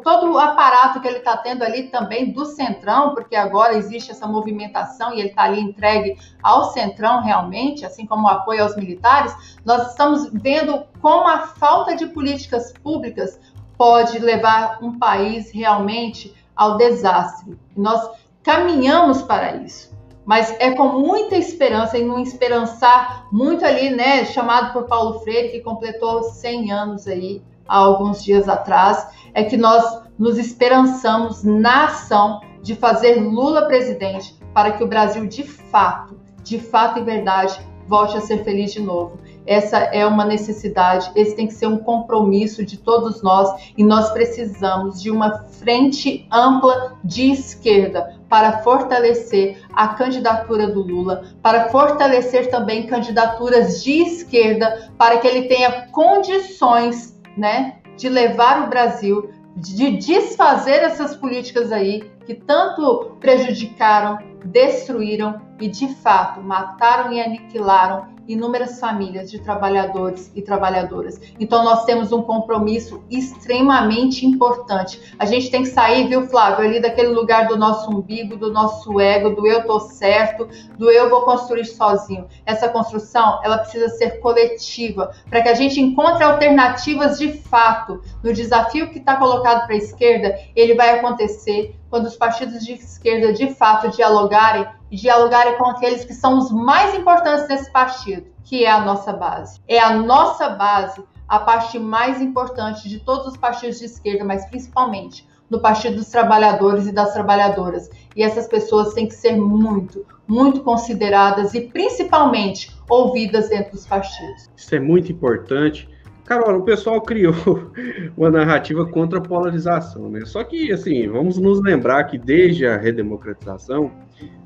[0.02, 4.26] todo o aparato que ele está tendo ali também do Centrão, porque agora existe essa
[4.26, 9.34] movimentação e ele está ali entregue ao Centrão realmente, assim como o apoio aos militares,
[9.64, 13.40] nós estamos vendo como a falta de políticas públicas
[13.76, 17.58] pode levar um país realmente ao desastre.
[17.76, 18.10] Nós
[18.42, 19.89] caminhamos para isso
[20.24, 25.50] mas é com muita esperança e num esperançar muito ali, né, chamado por Paulo Freire,
[25.50, 31.84] que completou 100 anos aí há alguns dias atrás, é que nós nos esperançamos na
[31.86, 37.58] ação de fazer Lula presidente para que o Brasil de fato, de fato e verdade,
[37.86, 39.18] volte a ser feliz de novo.
[39.46, 44.10] Essa é uma necessidade, esse tem que ser um compromisso de todos nós e nós
[44.10, 52.50] precisamos de uma frente ampla de esquerda para fortalecer a candidatura do Lula, para fortalecer
[52.50, 59.96] também candidaturas de esquerda, para que ele tenha condições, né, de levar o Brasil, de
[59.96, 68.78] desfazer essas políticas aí que tanto prejudicaram, destruíram e de fato mataram e aniquilaram inúmeras
[68.78, 71.20] famílias de trabalhadores e trabalhadoras.
[71.38, 75.14] Então nós temos um compromisso extremamente importante.
[75.18, 79.00] A gente tem que sair, viu, Flávio, ali daquele lugar do nosso umbigo, do nosso
[79.00, 82.26] ego, do eu tô certo, do eu vou construir sozinho.
[82.46, 88.00] Essa construção, ela precisa ser coletiva, para que a gente encontre alternativas de fato.
[88.22, 92.74] No desafio que está colocado para a esquerda, ele vai acontecer quando os partidos de
[92.74, 98.26] esquerda de fato dialogarem e dialogarem com aqueles que são os mais importantes desse partido,
[98.44, 99.60] que é a nossa base.
[99.68, 104.44] É a nossa base a parte mais importante de todos os partidos de esquerda, mas
[104.46, 107.90] principalmente no Partido dos Trabalhadores e das Trabalhadoras.
[108.16, 114.48] E essas pessoas têm que ser muito, muito consideradas e principalmente ouvidas dentro dos partidos.
[114.56, 115.88] Isso é muito importante.
[116.24, 117.34] Carol, o pessoal criou
[118.16, 120.24] uma narrativa contra a polarização, né?
[120.24, 123.90] Só que, assim, vamos nos lembrar que desde a redemocratização,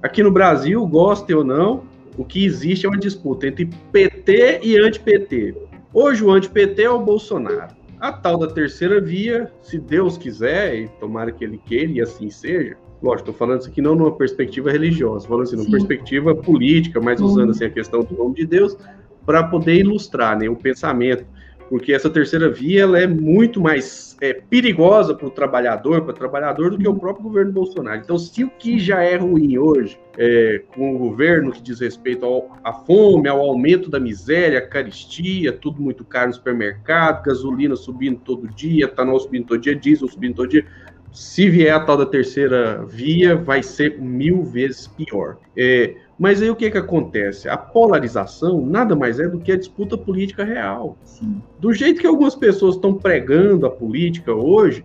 [0.03, 1.85] aqui no Brasil, goste ou não,
[2.17, 5.55] o que existe é uma disputa entre PT e anti-PT.
[5.93, 7.75] Hoje o anti-PT é o Bolsonaro.
[8.01, 12.29] A tal da terceira via, se Deus quiser, e tomara que ele queira e assim
[12.29, 15.71] seja, lógico, estou falando isso aqui não numa perspectiva religiosa, falando assim, numa Sim.
[15.73, 18.77] perspectiva política, mas usando assim, a questão do nome de Deus,
[19.25, 21.25] para poder ilustrar né, o pensamento
[21.69, 26.15] porque essa terceira via ela é muito mais é, perigosa para o trabalhador, para o
[26.15, 28.01] trabalhador, do que o próprio governo Bolsonaro.
[28.01, 32.45] Então, se o que já é ruim hoje, é, com o governo que diz respeito
[32.63, 38.21] à fome, ao aumento da miséria, a caristia, tudo muito caro no supermercado, gasolina subindo
[38.21, 40.65] todo dia, etanol subindo todo dia, diesel subindo todo dia,
[41.13, 45.37] se vier a tal da terceira via, vai ser mil vezes pior.
[45.57, 47.49] É, mas aí o que, que acontece?
[47.49, 50.97] A polarização nada mais é do que a disputa política real.
[51.03, 51.43] Sim.
[51.59, 54.85] Do jeito que algumas pessoas estão pregando a política hoje,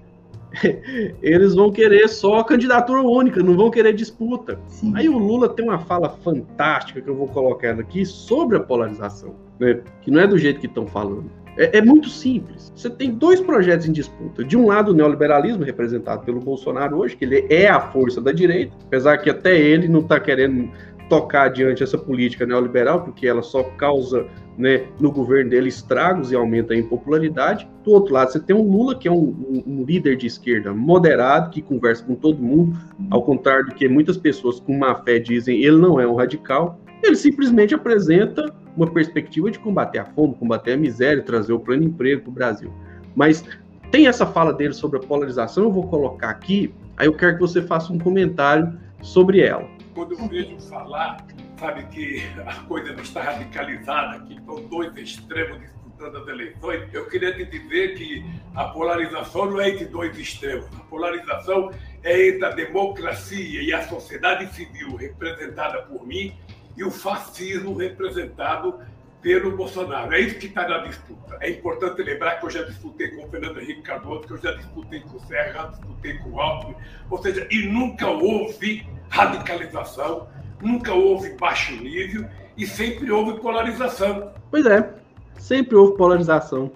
[1.22, 4.60] eles vão querer só candidatura única, não vão querer disputa.
[4.68, 4.94] Sim.
[4.96, 9.36] Aí o Lula tem uma fala fantástica que eu vou colocar aqui sobre a polarização,
[9.60, 9.82] né?
[10.02, 11.30] que não é do jeito que estão falando.
[11.58, 12.72] É, é, muito simples.
[12.74, 14.46] Você tem dois projetos em disputa.
[14.46, 18.32] De um lado, o neoliberalismo, representado pelo Bolsonaro hoje, que ele é a força da
[18.32, 20.72] direita, apesar que até ele não está querendo
[21.10, 26.36] tocar adiante essa política neoliberal, porque ela só causa né, no governo dele estragos e
[26.36, 27.68] aumenta a impopularidade.
[27.84, 31.50] Do outro lado, você tem um Lula, que é um, um, líder de esquerda moderado,
[31.50, 32.78] que conversa com todo mundo,
[33.10, 36.80] ao contrário do que muitas pessoas com má fé dizem, ele não é um radical.
[37.02, 41.84] Ele simplesmente apresenta uma perspectiva de combater a fome, combater a miséria, trazer o pleno
[41.84, 42.74] emprego para o Brasil.
[43.16, 43.44] Mas
[43.90, 47.42] tem essa fala dele sobre a polarização, eu vou colocar aqui, aí eu quero que
[47.42, 51.26] você faça um comentário sobre ela quando eu vejo falar,
[51.58, 57.06] sabe, que a coisa não está radicalizada, que estão dois extremos disputando as eleições, eu
[57.10, 60.68] queria te dizer que a polarização não é entre dois extremos.
[60.68, 66.34] A polarização é entre a democracia e a sociedade civil, representada por mim,
[66.78, 68.80] e o fascismo representado
[69.22, 70.14] pelo Bolsonaro.
[70.14, 71.38] É isso que está na disputa.
[71.42, 74.54] É importante lembrar que eu já disputei com o Fernando Henrique Cardoso, que eu já
[74.54, 76.76] disputei com o Serra, já disputei com o Alckmin,
[77.10, 80.28] ou seja, e nunca houve radicalização,
[80.62, 84.32] nunca houve baixo nível e sempre houve polarização.
[84.52, 84.94] Pois é,
[85.38, 86.72] sempre houve polarização.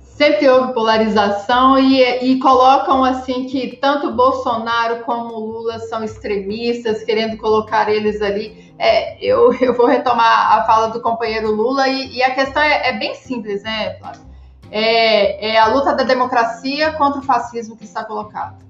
[0.00, 7.36] Sempre houve polarização e, e colocam assim que tanto Bolsonaro como Lula são extremistas, querendo
[7.36, 8.74] colocar eles ali.
[8.78, 12.88] É, eu, eu vou retomar a fala do companheiro Lula e, e a questão é,
[12.88, 14.22] é, bem simples, né, Flávio?
[14.70, 18.67] É, é a luta da democracia contra o fascismo que está colocado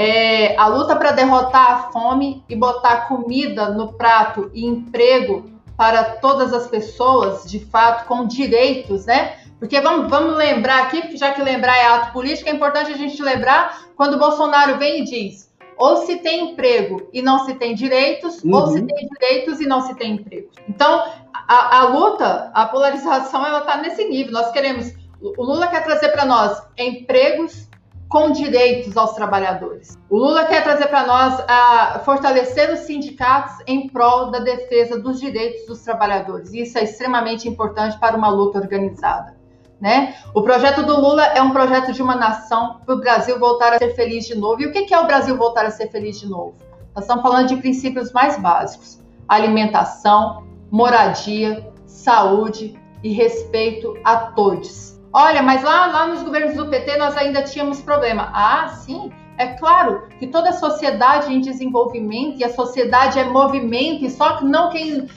[0.00, 6.04] é, a luta para derrotar a fome e botar comida no prato e emprego para
[6.04, 9.36] todas as pessoas, de fato, com direitos, né?
[9.58, 13.20] Porque vamos, vamos lembrar aqui, já que lembrar é ato político, é importante a gente
[13.20, 17.72] lembrar quando o Bolsonaro vem e diz ou se tem emprego e não se tem
[17.72, 18.52] direitos, uhum.
[18.52, 20.48] ou se tem direitos e não se tem emprego.
[20.68, 24.32] Então, a, a luta, a polarização, ela está nesse nível.
[24.32, 27.67] Nós queremos, o Lula quer trazer para nós empregos,
[28.08, 29.98] com direitos aos trabalhadores.
[30.08, 35.20] O Lula quer trazer para nós a fortalecer os sindicatos em prol da defesa dos
[35.20, 36.52] direitos dos trabalhadores.
[36.54, 39.36] Isso é extremamente importante para uma luta organizada.
[39.80, 40.16] Né?
[40.34, 43.78] O projeto do Lula é um projeto de uma nação para o Brasil voltar a
[43.78, 44.60] ser feliz de novo.
[44.62, 46.54] E o que é o Brasil voltar a ser feliz de novo?
[46.94, 54.97] Nós estamos falando de princípios mais básicos: alimentação, moradia, saúde e respeito a todos.
[55.12, 58.30] Olha, mas lá, lá nos governos do PT nós ainda tínhamos problema.
[58.34, 64.10] Ah, sim, é claro que toda sociedade em desenvolvimento e a sociedade é movimento e
[64.10, 65.08] só não quem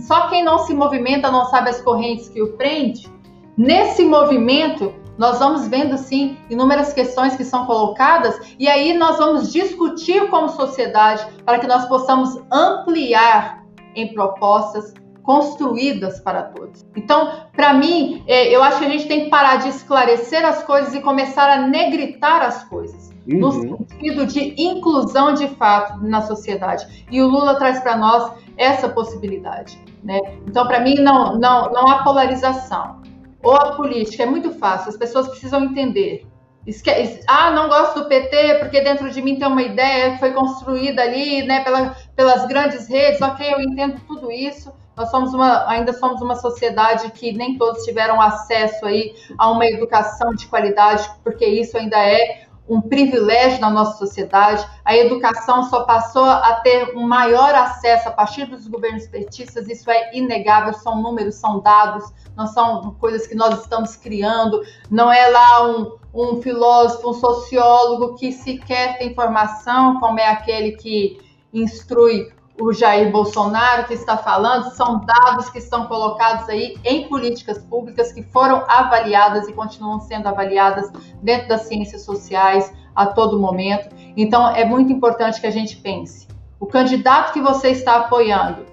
[0.00, 3.08] só quem não se movimenta não sabe as correntes que o prende.
[3.56, 9.52] Nesse movimento nós vamos vendo sim inúmeras questões que são colocadas e aí nós vamos
[9.52, 14.92] discutir como sociedade para que nós possamos ampliar em propostas
[15.28, 16.86] construídas para todos.
[16.96, 20.62] Então, para mim, é, eu acho que a gente tem que parar de esclarecer as
[20.62, 23.10] coisas e começar a negritar as coisas.
[23.30, 23.38] Uhum.
[23.38, 27.04] No sentido de inclusão de fato na sociedade.
[27.10, 29.78] E o Lula traz para nós essa possibilidade.
[30.02, 30.18] Né?
[30.46, 33.02] Então, para mim, não, não, não há polarização.
[33.42, 36.26] Ou a política é muito fácil, as pessoas precisam entender.
[36.66, 36.90] Esque...
[37.26, 41.02] Ah, não gosto do PT porque dentro de mim tem uma ideia que foi construída
[41.02, 43.20] ali né, pela, pelas grandes redes.
[43.20, 47.84] Ok, eu entendo tudo isso, nós somos uma, ainda somos uma sociedade que nem todos
[47.84, 53.70] tiveram acesso aí a uma educação de qualidade, porque isso ainda é um privilégio na
[53.70, 54.66] nossa sociedade.
[54.84, 59.88] A educação só passou a ter um maior acesso a partir dos governos petistas, isso
[59.88, 62.04] é inegável, são números, são dados,
[62.36, 68.16] não são coisas que nós estamos criando, não é lá um, um filósofo, um sociólogo
[68.16, 71.18] que sequer tem formação, como é aquele que
[71.54, 77.58] instrui o Jair Bolsonaro que está falando, são dados que estão colocados aí em políticas
[77.58, 80.90] públicas que foram avaliadas e continuam sendo avaliadas
[81.22, 83.94] dentro das ciências sociais a todo momento.
[84.16, 86.26] Então, é muito importante que a gente pense.
[86.58, 88.66] O candidato que você está apoiando,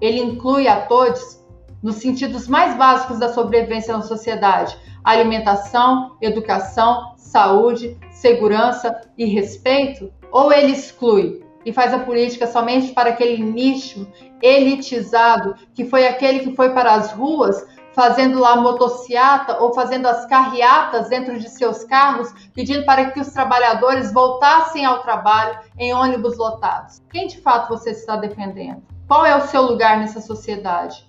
[0.00, 1.40] ele inclui a todos
[1.82, 10.12] nos sentidos mais básicos da sobrevivência na sociedade: alimentação, educação, saúde, segurança e respeito?
[10.30, 14.06] Ou ele exclui e faz a política somente para aquele nicho
[14.42, 20.24] elitizado, que foi aquele que foi para as ruas fazendo lá motociata ou fazendo as
[20.26, 26.38] carreatas dentro de seus carros, pedindo para que os trabalhadores voltassem ao trabalho em ônibus
[26.38, 27.02] lotados.
[27.10, 28.82] Quem de fato você está defendendo?
[29.08, 31.04] Qual é o seu lugar nessa sociedade?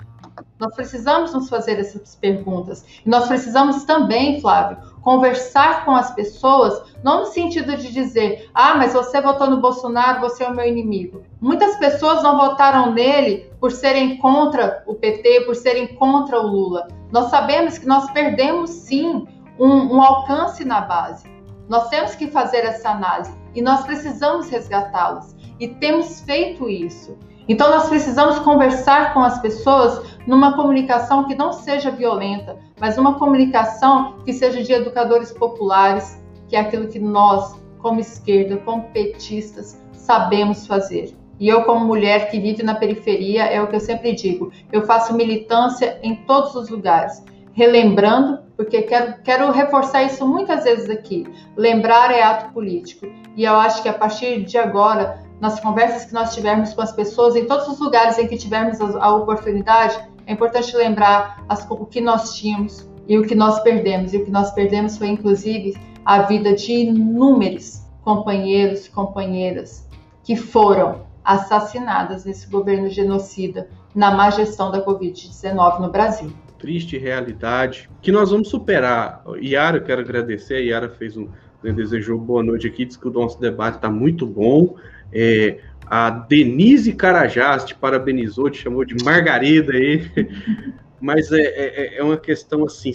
[0.61, 2.85] Nós precisamos nos fazer essas perguntas.
[3.03, 8.75] E nós precisamos também, Flávio, conversar com as pessoas, não no sentido de dizer, ah,
[8.75, 11.23] mas você votou no Bolsonaro, você é o meu inimigo.
[11.41, 16.87] Muitas pessoas não votaram nele por serem contra o PT, por serem contra o Lula.
[17.11, 21.25] Nós sabemos que nós perdemos sim um, um alcance na base.
[21.67, 25.35] Nós temos que fazer essa análise e nós precisamos resgatá-los.
[25.59, 27.17] E temos feito isso.
[27.47, 33.17] Então, nós precisamos conversar com as pessoas numa comunicação que não seja violenta, mas uma
[33.17, 39.81] comunicação que seja de educadores populares, que é aquilo que nós, como esquerda, como petistas,
[39.91, 41.15] sabemos fazer.
[41.39, 44.85] E eu, como mulher que vive na periferia, é o que eu sempre digo: eu
[44.85, 47.23] faço militância em todos os lugares.
[47.53, 51.25] Relembrando, porque quero, quero reforçar isso muitas vezes aqui:
[51.57, 53.07] lembrar é ato político.
[53.35, 56.93] E eu acho que a partir de agora, nas conversas que nós tivermos com as
[56.93, 61.85] pessoas, em todos os lugares em que tivermos a, oportunidade, é importante lembrar as, o
[61.87, 64.13] que nós tínhamos e o que nós perdemos.
[64.13, 65.75] E o que nós perdemos foi, inclusive,
[66.05, 69.89] a vida de inúmeros companheiros e companheiras
[70.23, 76.31] que foram assassinadas nesse governo genocida na má gestão da Covid-19 no Brasil.
[76.59, 79.23] Triste realidade que nós vamos superar.
[79.41, 80.55] Yara, eu quero agradecer.
[80.55, 81.27] A Yara fez um,
[81.63, 84.75] né, desejou boa noite aqui, disse que o nosso debate está muito bom.
[85.13, 90.09] É, a Denise Carajás te parabenizou, te chamou de Margarida aí.
[91.01, 92.91] Mas é, é, é, uma questão assim,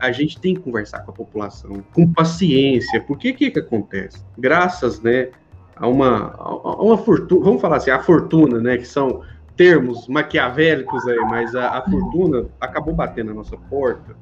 [0.00, 3.00] a gente tem que conversar com a população, com paciência.
[3.00, 4.22] Por que que, que acontece?
[4.38, 5.30] Graças, né,
[5.74, 9.22] a uma, a uma fortuna, vamos falar assim, a fortuna, né, que são
[9.56, 14.14] termos maquiavélicos aí, mas a, a fortuna acabou batendo na nossa porta.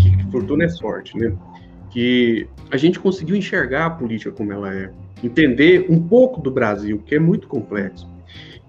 [0.00, 1.34] Que, que fortuna é sorte, né?
[1.90, 4.90] Que a gente conseguiu enxergar a política como ela é
[5.26, 8.08] entender um pouco do Brasil, que é muito complexo.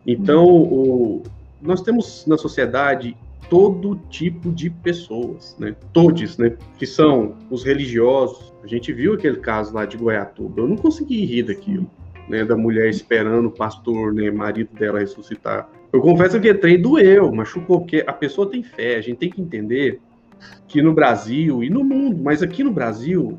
[0.05, 1.23] Então, o,
[1.61, 3.17] nós temos na sociedade
[3.49, 5.75] todo tipo de pessoas, né?
[5.93, 6.57] Todos, né?
[6.77, 8.53] Que são os religiosos.
[8.63, 10.61] A gente viu aquele caso lá de Goiatuba.
[10.61, 11.89] Eu não consegui rir daquilo,
[12.27, 12.43] né?
[12.43, 14.31] Da mulher esperando o pastor, né?
[14.31, 15.69] Marido dela ressuscitar.
[15.91, 18.97] Eu confesso que trem doeu, machucou, porque a pessoa tem fé.
[18.97, 20.01] A gente tem que entender
[20.67, 23.37] que no Brasil e no mundo, mas aqui no Brasil,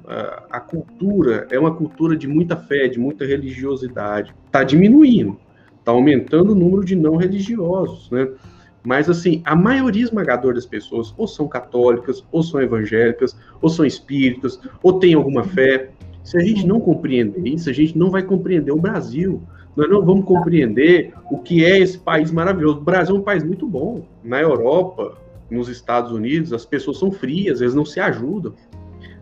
[0.51, 4.35] a, cultura é uma cultura de muita fé, de muita religiosidade.
[4.47, 5.39] Está diminuindo,
[5.79, 8.29] está aumentando o número de não religiosos, né?
[8.87, 13.85] Mas, assim, a maioria esmagadora das pessoas ou são católicas, ou são evangélicas, ou são
[13.85, 15.91] espíritas, ou têm alguma fé.
[16.23, 19.43] Se a gente não compreender isso, a gente não vai compreender o Brasil.
[19.75, 22.79] Nós não vamos compreender o que é esse país maravilhoso.
[22.79, 24.07] O Brasil é um país muito bom.
[24.23, 25.19] Na Europa,
[25.51, 28.55] nos Estados Unidos, as pessoas são frias, eles não se ajudam.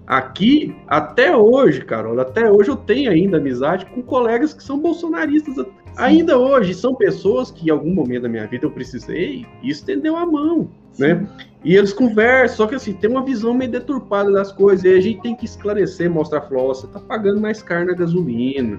[0.07, 5.55] Aqui, até hoje, Carol, até hoje eu tenho ainda amizade com colegas que são bolsonaristas.
[5.55, 5.67] Sim.
[5.97, 10.17] Ainda hoje, são pessoas que em algum momento da minha vida eu precisei e estendeu
[10.17, 11.03] a mão, Sim.
[11.03, 11.29] né?
[11.65, 15.01] E eles conversam, só que assim, tem uma visão meio deturpada das coisas, e a
[15.01, 18.79] gente tem que esclarecer, mostrar, falar, você tá pagando mais caro na gasolina,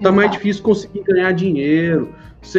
[0.00, 2.14] tá mais difícil conseguir ganhar dinheiro,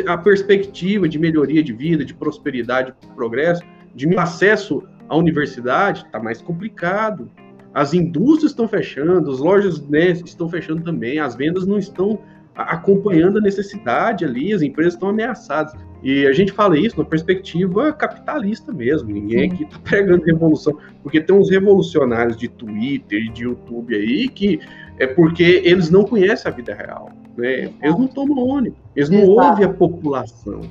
[0.06, 3.64] a perspectiva de melhoria de vida, de prosperidade, de progresso,
[3.94, 7.30] de acesso à universidade está mais complicado.
[7.74, 12.20] As indústrias estão fechando, as lojas né, estão fechando também, as vendas não estão
[12.56, 15.74] acompanhando a necessidade ali, as empresas estão ameaçadas.
[16.04, 21.22] E a gente fala isso na perspectiva capitalista mesmo, ninguém aqui está pregando revolução, porque
[21.22, 24.60] tem uns revolucionários de Twitter e de YouTube aí que
[25.00, 27.72] é porque eles não conhecem a vida real, né?
[27.82, 29.50] Eles não tomam ônibus, eles não Exato.
[29.50, 30.62] ouvem a população.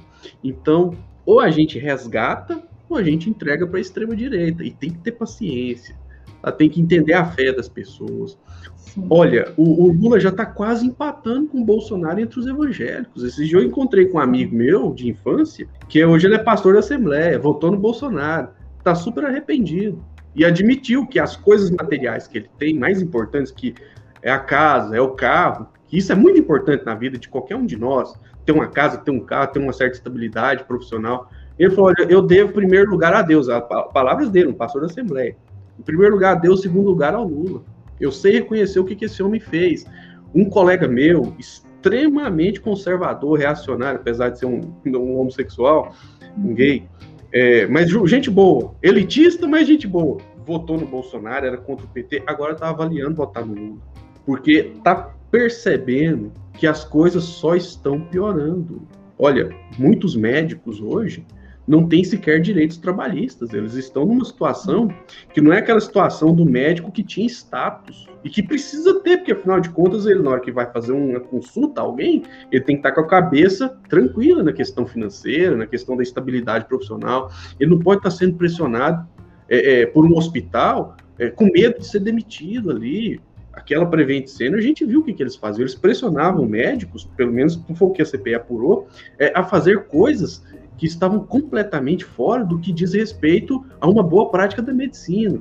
[0.44, 0.94] Então,
[1.26, 2.62] ou a gente resgata
[2.92, 4.64] ou a gente entrega para a extrema direita.
[4.64, 5.96] E tem que ter paciência.
[6.42, 8.38] Ela tem que entender a fé das pessoas.
[8.76, 9.06] Sim.
[9.08, 13.22] Olha, o, o, Lula já está quase empatando com o Bolsonaro entre os evangélicos.
[13.22, 16.74] Esse dia eu encontrei com um amigo meu de infância, que hoje ele é pastor
[16.74, 20.04] da Assembleia, votou no Bolsonaro, está super arrependido.
[20.34, 23.74] E admitiu que as coisas materiais que ele tem, mais importantes que
[24.20, 27.56] é a casa, é o carro, que isso é muito importante na vida de qualquer
[27.56, 28.14] um de nós,
[28.44, 31.30] ter uma casa, ter um carro, ter uma certa estabilidade profissional.
[31.62, 35.36] Ele falou: eu devo primeiro lugar a Deus, as palavras dele, um pastor da Assembleia.
[35.78, 37.62] Em primeiro lugar a Deus, em segundo lugar ao Lula.
[38.00, 39.86] Eu sei reconhecer o que, que esse homem fez.
[40.34, 45.94] Um colega meu, extremamente conservador, reacionário, apesar de ser um, um homossexual,
[46.36, 46.88] um gay,
[47.32, 50.18] é, mas gente boa, elitista, mas gente boa.
[50.44, 53.78] Votou no Bolsonaro, era contra o PT, agora está avaliando votar no Lula.
[54.26, 58.82] Porque está percebendo que as coisas só estão piorando.
[59.16, 61.24] Olha, muitos médicos hoje
[61.66, 63.52] não têm sequer direitos trabalhistas.
[63.52, 64.88] Eles estão numa situação
[65.32, 69.32] que não é aquela situação do médico que tinha status e que precisa ter, porque
[69.32, 72.76] afinal de contas, ele, na hora que vai fazer uma consulta a alguém, ele tem
[72.76, 77.30] que estar com a cabeça tranquila na questão financeira, na questão da estabilidade profissional.
[77.58, 79.06] Ele não pode estar sendo pressionado
[79.48, 83.20] é, é, por um hospital é, com medo de ser demitido ali.
[83.52, 85.64] Aquela Prevent Senior, a gente viu o que, que eles faziam.
[85.64, 88.88] Eles pressionavam médicos, pelo menos foi o que a CPI apurou,
[89.18, 90.42] é, a fazer coisas
[90.82, 95.38] que estavam completamente fora do que diz respeito a uma boa prática da medicina.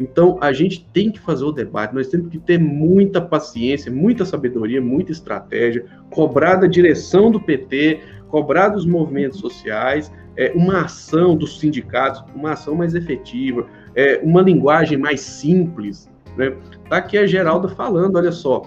[0.00, 4.24] Então, a gente tem que fazer o debate, nós temos que ter muita paciência, muita
[4.24, 11.36] sabedoria, muita estratégia, cobrar da direção do PT, cobrar dos movimentos sociais, é, uma ação
[11.36, 16.10] dos sindicatos, uma ação mais efetiva, é, uma linguagem mais simples.
[16.36, 16.52] Né?
[16.88, 18.62] Tá aqui a Geralda falando, olha só,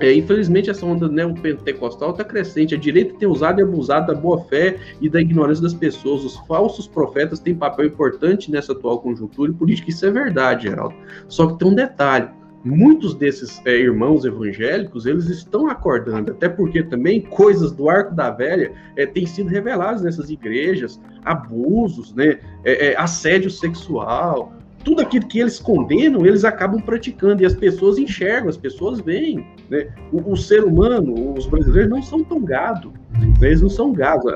[0.00, 2.74] é, infelizmente, essa onda neopentecostal está crescente.
[2.74, 6.24] A direita tem usado e abusado da boa-fé e da ignorância das pessoas.
[6.24, 9.90] Os falsos profetas têm papel importante nessa atual conjuntura política.
[9.90, 10.94] Isso é verdade, Geraldo.
[11.28, 12.28] Só que tem um detalhe.
[12.64, 18.30] Muitos desses é, irmãos evangélicos, eles estão acordando, até porque também coisas do arco da
[18.30, 24.54] velha é, têm sido reveladas nessas igrejas, abusos, né, é, é assédio sexual,
[24.84, 29.46] tudo aquilo que eles condenam, eles acabam praticando e as pessoas enxergam, as pessoas veem.
[29.70, 29.88] Né?
[30.12, 33.32] O, o ser humano, os brasileiros não são tão gado, né?
[33.40, 34.28] eles não são gado.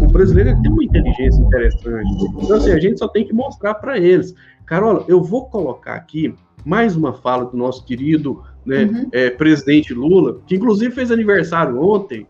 [0.00, 2.08] O brasileiro tem uma inteligência interessante.
[2.38, 4.34] Então, assim, a gente só tem que mostrar para eles.
[4.64, 6.34] Carola, eu vou colocar aqui
[6.64, 9.08] mais uma fala do nosso querido né, uhum.
[9.12, 12.26] é, presidente Lula, que inclusive fez aniversário ontem,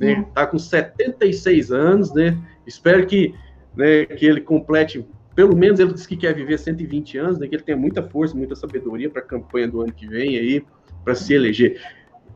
[0.00, 2.36] né, tá com 76 anos, né?
[2.66, 3.34] Espero que,
[3.76, 5.04] né, que ele complete
[5.34, 8.36] pelo menos ele disse que quer viver 120 anos, né, que ele tenha muita força,
[8.36, 10.64] muita sabedoria para a campanha do ano que vem aí,
[11.04, 11.80] para se eleger.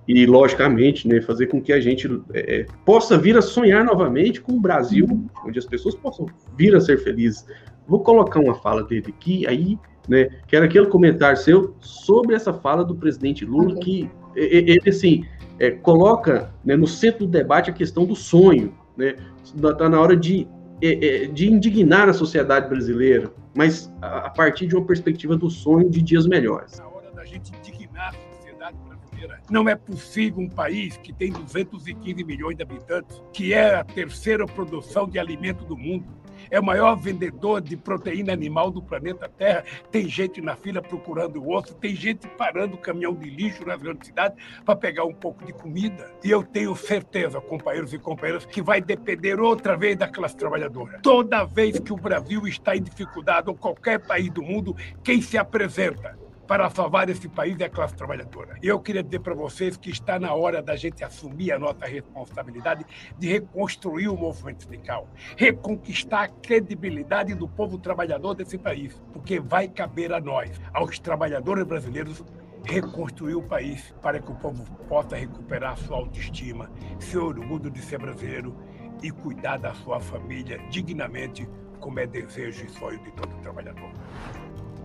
[0.07, 4.41] E, logicamente, né, fazer com que a gente é, é, possa vir a sonhar novamente
[4.41, 5.07] com o Brasil,
[5.45, 6.27] onde as pessoas possam
[6.57, 7.47] vir a ser felizes.
[7.87, 9.79] Vou colocar uma fala dele aqui, aí,
[10.09, 15.25] né, que era aquele comentário seu sobre essa fala do presidente Lula, que ele, assim,
[15.59, 20.17] é, coloca né, no centro do debate a questão do sonho, né, está na hora
[20.17, 20.49] de
[20.81, 26.27] de indignar a sociedade brasileira, mas a partir de uma perspectiva do sonho de dias
[26.27, 26.79] melhores.
[26.79, 31.33] Na hora da gente indignar a sociedade brasileira, não é possível um país que tem
[31.33, 36.07] 215 milhões de habitantes, que é a terceira produção de alimento do mundo,
[36.51, 39.65] é o maior vendedor de proteína animal do planeta Terra.
[39.91, 43.81] Tem gente na fila procurando o osso, tem gente parando o caminhão de lixo nas
[43.81, 46.11] grandes cidades para pegar um pouco de comida.
[46.25, 51.01] E eu tenho certeza, companheiros e companheiras, que vai depender outra vez da classe trabalhadora.
[51.03, 55.37] Toda vez que o Brasil está em dificuldade, ou qualquer país do mundo, quem se
[55.37, 58.57] apresenta para salvar esse país é a classe trabalhadora.
[58.63, 62.87] Eu queria dizer para vocês que está na hora da gente assumir a nossa responsabilidade
[63.19, 69.69] de reconstruir o movimento sindical, reconquistar a credibilidade do povo trabalhador desse país, porque vai
[69.69, 72.25] caber a nós, aos trabalhadores brasileiros,
[72.65, 77.99] reconstruir o país para que o povo possa recuperar sua autoestima, seu orgulho de ser
[77.99, 78.57] brasileiro
[79.03, 81.47] e cuidar da sua família dignamente,
[81.79, 83.91] como é desejo e sonho de todo trabalhador.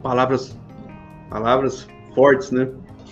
[0.03, 0.57] Palavras
[1.33, 2.69] Palavras fortes, né?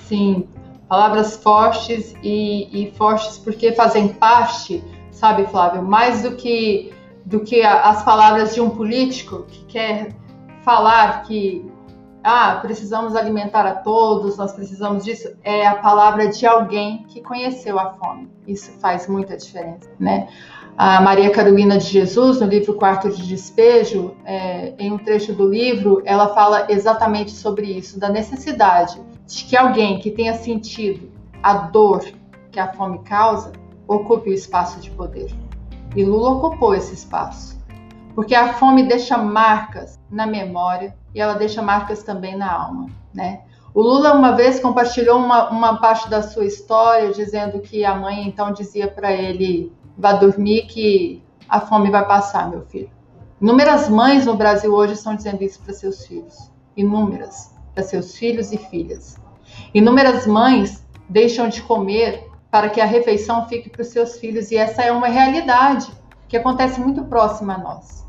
[0.08, 0.48] Sim,
[0.88, 6.94] palavras fortes e, e fortes porque fazem parte, sabe, Flávio, mais do que
[7.26, 10.16] do que as palavras de um político que quer
[10.64, 11.66] falar que
[12.24, 17.80] ah, precisamos alimentar a todos, nós precisamos disso, é a palavra de alguém que conheceu
[17.80, 18.30] a fome.
[18.48, 20.28] Isso faz muita diferença, né?
[20.78, 25.48] A Maria Carolina de Jesus, no livro Quarto de Despejo, é, em um trecho do
[25.48, 31.12] livro, ela fala exatamente sobre isso, da necessidade de que alguém que tenha sentido
[31.44, 32.04] a dor
[32.52, 33.52] que a fome causa
[33.88, 35.32] ocupe o espaço de poder.
[35.96, 37.60] E Lula ocupou esse espaço,
[38.16, 43.42] porque a fome deixa marcas na memória e ela deixa marcas também na alma, né?
[43.74, 48.28] O Lula uma vez compartilhou uma, uma parte da sua história dizendo que a mãe
[48.28, 49.72] então dizia para ele
[50.02, 52.90] vá dormir que a fome vai passar, meu filho.
[53.40, 56.52] Inúmeras mães no Brasil hoje estão dizendo isso para seus filhos.
[56.76, 59.16] Inúmeras, para seus filhos e filhas.
[59.74, 64.58] Inúmeras mães deixam de comer para que a refeição fique para os seus filhos, e
[64.58, 65.92] essa é uma realidade
[66.28, 68.06] que acontece muito próxima a nós.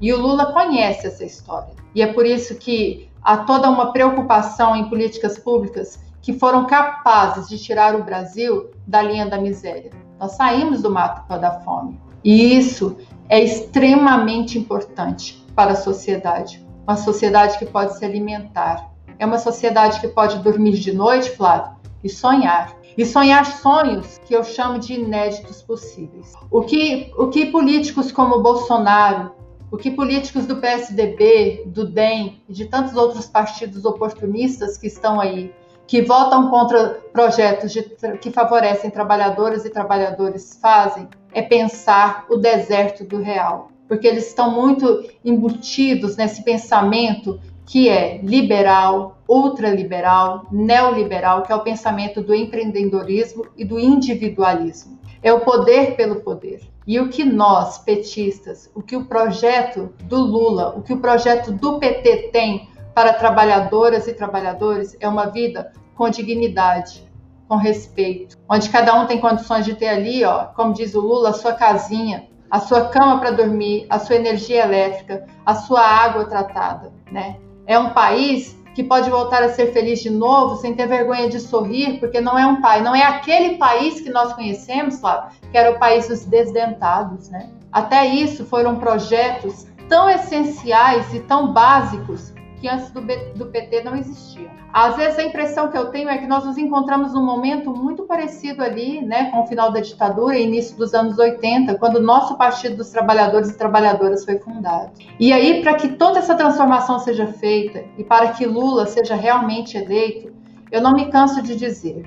[0.00, 1.74] E o Lula conhece essa história.
[1.94, 7.48] E é por isso que há toda uma preocupação em políticas públicas que foram capazes
[7.48, 9.90] de tirar o Brasil da linha da miséria.
[10.20, 11.98] Nós saímos do mapa da fome.
[12.22, 16.62] E isso é extremamente importante para a sociedade.
[16.86, 18.90] Uma sociedade que pode se alimentar.
[19.18, 21.72] É uma sociedade que pode dormir de noite, Flávio,
[22.04, 22.76] e sonhar.
[22.98, 26.34] E sonhar sonhos que eu chamo de inéditos possíveis.
[26.50, 29.32] O que, o que políticos como Bolsonaro,
[29.72, 35.20] O que políticos do PSDB, do DEM e de tantos outros partidos oportunistas que estão
[35.20, 35.54] aí,
[35.90, 37.82] que votam contra projetos de,
[38.20, 43.72] que favorecem trabalhadoras e trabalhadores, fazem é pensar o deserto do real.
[43.88, 51.64] Porque eles estão muito embutidos nesse pensamento que é liberal, ultraliberal, neoliberal, que é o
[51.64, 54.96] pensamento do empreendedorismo e do individualismo.
[55.20, 56.60] É o poder pelo poder.
[56.86, 61.50] E o que nós, petistas, o que o projeto do Lula, o que o projeto
[61.50, 67.06] do PT tem para trabalhadoras e trabalhadores é uma vida com dignidade,
[67.46, 71.28] com respeito, onde cada um tem condições de ter ali, ó, como diz o Lula,
[71.28, 76.24] a sua casinha, a sua cama para dormir, a sua energia elétrica, a sua água
[76.24, 77.36] tratada, né?
[77.66, 81.38] É um país que pode voltar a ser feliz de novo sem ter vergonha de
[81.38, 85.58] sorrir, porque não é um pai, não é aquele país que nós conhecemos, claro, que
[85.58, 87.50] era o país dos desdentados, né?
[87.70, 93.96] Até isso foram projetos tão essenciais e tão básicos que antes do, do PT não
[93.96, 94.50] existiam.
[94.72, 98.04] Às vezes a impressão que eu tenho é que nós nos encontramos num momento muito
[98.04, 102.02] parecido ali, né, com o final da ditadura e início dos anos 80, quando o
[102.02, 104.92] nosso Partido dos Trabalhadores e Trabalhadoras foi fundado.
[105.18, 109.76] E aí, para que toda essa transformação seja feita e para que Lula seja realmente
[109.76, 110.32] eleito,
[110.70, 112.04] eu não me canso de dizer,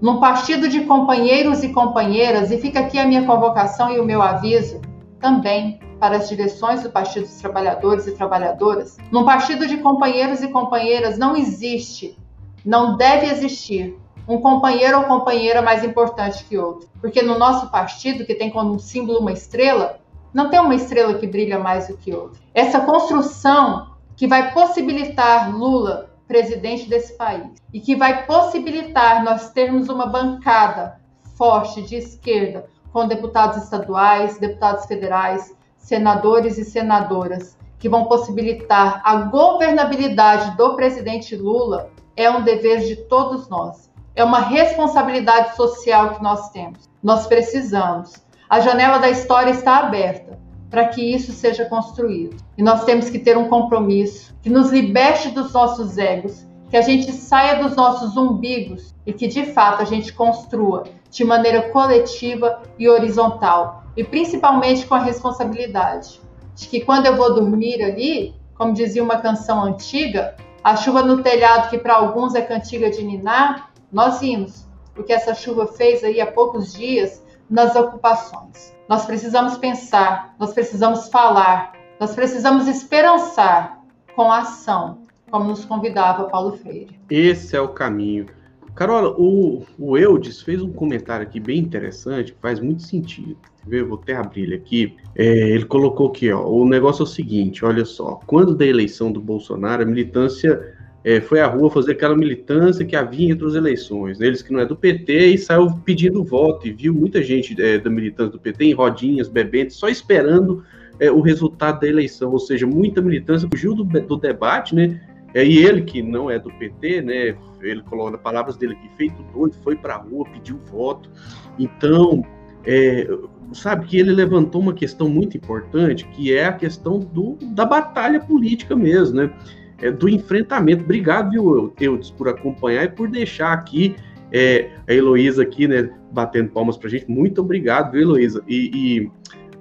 [0.00, 4.20] num partido de companheiros e companheiras, e fica aqui a minha convocação e o meu
[4.20, 4.80] aviso
[5.20, 10.48] também para as direções do Partido dos Trabalhadores e Trabalhadoras, num partido de companheiros e
[10.48, 12.18] companheiras não existe,
[12.66, 13.96] não deve existir
[14.26, 16.88] um companheiro ou companheira mais importante que outro.
[17.00, 20.00] Porque no nosso partido, que tem como símbolo uma estrela,
[20.34, 22.42] não tem uma estrela que brilha mais do que outra.
[22.52, 29.88] Essa construção que vai possibilitar Lula presidente desse país e que vai possibilitar nós termos
[29.88, 31.00] uma bancada
[31.36, 39.16] forte de esquerda com deputados estaduais, deputados federais, senadores e senadoras que vão possibilitar a
[39.22, 43.90] governabilidade do presidente Lula é um dever de todos nós.
[44.14, 46.88] É uma responsabilidade social que nós temos.
[47.02, 48.12] Nós precisamos.
[48.48, 50.38] A janela da história está aberta
[50.70, 52.36] para que isso seja construído.
[52.56, 56.82] E nós temos que ter um compromisso que nos liberte dos nossos egos, que a
[56.82, 62.62] gente saia dos nossos umbigos e que de fato a gente construa de maneira coletiva
[62.78, 66.20] e horizontal e principalmente com a responsabilidade
[66.54, 71.22] de que quando eu vou dormir ali, como dizia uma canção antiga, a chuva no
[71.22, 74.66] telhado, que para alguns é cantiga de ninar, nós vimos
[74.96, 78.74] o que essa chuva fez aí há poucos dias nas ocupações.
[78.88, 83.80] Nós precisamos pensar, nós precisamos falar, nós precisamos esperançar
[84.14, 84.98] com a ação,
[85.30, 86.98] como nos convidava Paulo Freire.
[87.08, 88.26] Esse é o caminho.
[88.74, 93.38] Carola, o, o Eudes fez um comentário aqui bem interessante, que faz muito sentido.
[93.70, 94.96] Eu vou até abrir aqui.
[95.14, 99.12] É, ele colocou aqui, ó, o negócio é o seguinte, olha só, quando da eleição
[99.12, 103.54] do Bolsonaro, a militância é, foi à rua fazer aquela militância que havia entre as
[103.54, 104.26] eleições, né?
[104.26, 107.78] eles que não é do PT, e saiu pedindo voto, e viu muita gente é,
[107.78, 110.64] da militância do PT em rodinhas, bebendo, só esperando
[111.00, 115.00] é, o resultado da eleição, ou seja, muita militância fugiu do, do debate, né,
[115.34, 119.22] é, e ele, que não é do PT, né, ele coloca palavras dele aqui, feito
[119.34, 121.10] doido, foi para a rua, pediu voto.
[121.58, 122.24] Então,
[122.64, 123.08] é,
[123.54, 128.20] sabe que ele levantou uma questão muito importante, que é a questão do, da batalha
[128.20, 129.32] política mesmo, né?
[129.80, 130.84] É, do enfrentamento.
[130.84, 133.96] Obrigado, viu, Eudes, por acompanhar e por deixar aqui
[134.32, 137.10] é, a Heloísa aqui, né, batendo palmas para a gente.
[137.10, 138.42] Muito obrigado, viu, Heloísa?
[138.48, 139.10] E, e,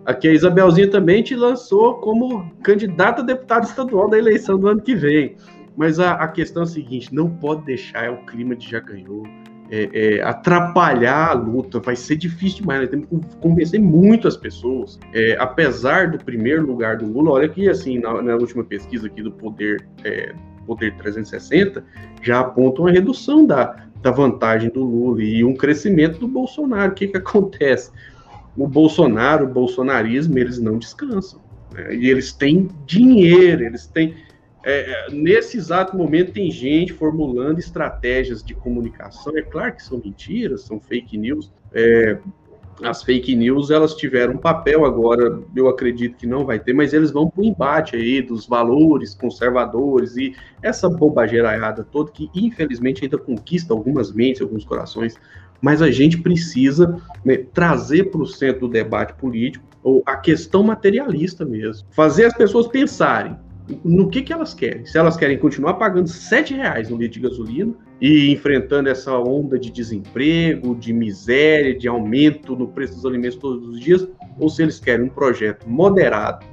[0.06, 4.82] aqui a Isabelzinha também te lançou como candidata a deputada estadual da eleição do ano
[4.82, 5.36] que vem.
[5.76, 8.80] Mas a, a questão é a seguinte: não pode deixar é o clima de já
[8.80, 9.24] ganhou.
[9.74, 14.36] É, é, atrapalhar a luta, vai ser difícil demais, nós temos que convencer muito as
[14.36, 15.00] pessoas.
[15.14, 19.24] É, apesar do primeiro lugar do Lula, olha que assim, na, na última pesquisa aqui
[19.24, 20.34] do Poder, é,
[20.68, 21.86] Poder 360,
[22.22, 26.92] já aponta uma redução da, da vantagem do Lula e um crescimento do Bolsonaro.
[26.92, 27.92] O que, que acontece?
[28.58, 31.40] O Bolsonaro, o bolsonarismo, eles não descansam.
[31.74, 31.96] Né?
[31.96, 34.16] E eles têm dinheiro, eles têm
[34.64, 39.36] é, é, nesse exato momento tem gente formulando estratégias de comunicação.
[39.36, 41.52] É claro que são mentiras, são fake news.
[41.74, 42.18] É,
[42.84, 46.94] as fake news elas tiveram um papel agora, eu acredito que não vai ter, mas
[46.94, 53.04] eles vão para o embate aí dos valores conservadores e essa bobageiraiada toda que infelizmente
[53.04, 55.16] ainda conquista algumas mentes, alguns corações.
[55.62, 59.64] Mas a gente precisa né, trazer para o centro do debate político
[60.06, 63.36] a questão materialista mesmo, fazer as pessoas pensarem
[63.84, 64.86] no que, que elas querem.
[64.86, 69.58] Se elas querem continuar pagando sete reais no litro de gasolina e enfrentando essa onda
[69.58, 74.08] de desemprego, de miséria, de aumento no preço dos alimentos todos os dias,
[74.40, 76.46] ou se eles querem um projeto moderado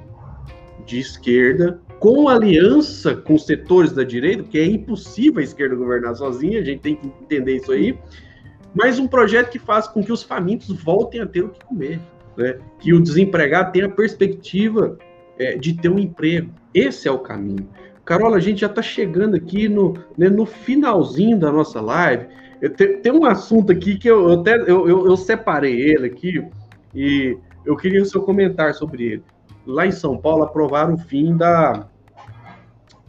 [0.85, 6.59] de esquerda, com aliança com setores da direita, porque é impossível a esquerda governar sozinha,
[6.59, 7.97] a gente tem que entender isso aí,
[8.73, 11.99] mas um projeto que faz com que os famintos voltem a ter o que comer,
[12.37, 12.57] né?
[12.79, 14.97] que o desempregado tenha a perspectiva
[15.39, 16.51] é, de ter um emprego.
[16.73, 17.67] Esse é o caminho.
[18.03, 22.27] Carola, a gente já está chegando aqui no, né, no finalzinho da nossa live.
[22.75, 26.45] Te, tem um assunto aqui que eu, eu até eu, eu, eu separei ele aqui
[26.93, 29.23] e eu queria o seu comentário sobre ele.
[29.65, 31.87] Lá em São Paulo aprovaram o fim da,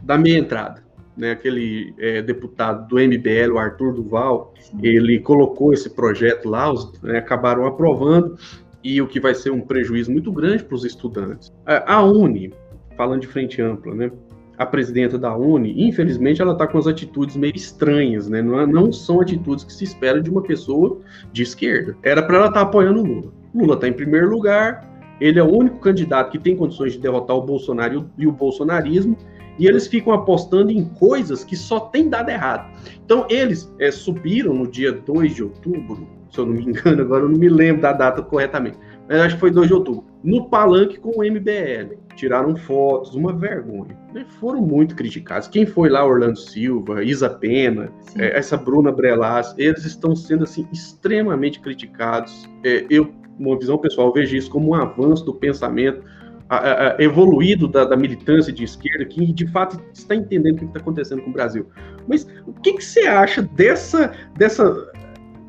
[0.01, 0.81] da meia entrada.
[1.17, 6.99] Né, aquele é, deputado do MBL, o Arthur Duval, ele colocou esse projeto lá, os,
[7.01, 8.37] né, acabaram aprovando,
[8.83, 11.51] e o que vai ser um prejuízo muito grande para os estudantes.
[11.65, 12.53] A Uni,
[12.97, 14.11] falando de frente ampla, né,
[14.57, 18.43] a presidenta da Uni, infelizmente, ela está com as atitudes meio estranhas, né?
[18.43, 20.99] Não, não, são atitudes que se espera de uma pessoa
[21.31, 21.97] de esquerda.
[22.03, 23.33] Era para ela estar tá apoiando o Lula.
[23.55, 24.87] Lula está em primeiro lugar,
[25.19, 29.17] ele é o único candidato que tem condições de derrotar o Bolsonaro e o bolsonarismo,
[29.57, 32.71] e eles ficam apostando em coisas que só tem dado errado.
[33.03, 37.23] Então, eles é, subiram no dia 2 de outubro, se eu não me engano, agora
[37.23, 38.77] eu não me lembro da data corretamente,
[39.07, 41.99] mas acho que foi 2 de outubro, no palanque com o MBL.
[42.15, 43.97] Tiraram fotos, uma vergonha.
[44.13, 44.25] Né?
[44.39, 45.47] Foram muito criticados.
[45.47, 50.67] Quem foi lá, Orlando Silva, Isa Pena, é, essa Bruna Brelas, eles estão sendo assim
[50.73, 52.49] extremamente criticados.
[52.65, 56.03] É, eu uma visão pessoal, vejo isso como um avanço do pensamento
[56.47, 60.65] a, a, evoluído da, da, militância de esquerda, que de fato está entendendo o que
[60.65, 61.65] está acontecendo com o Brasil.
[62.07, 64.91] Mas o que, que você acha dessa, dessa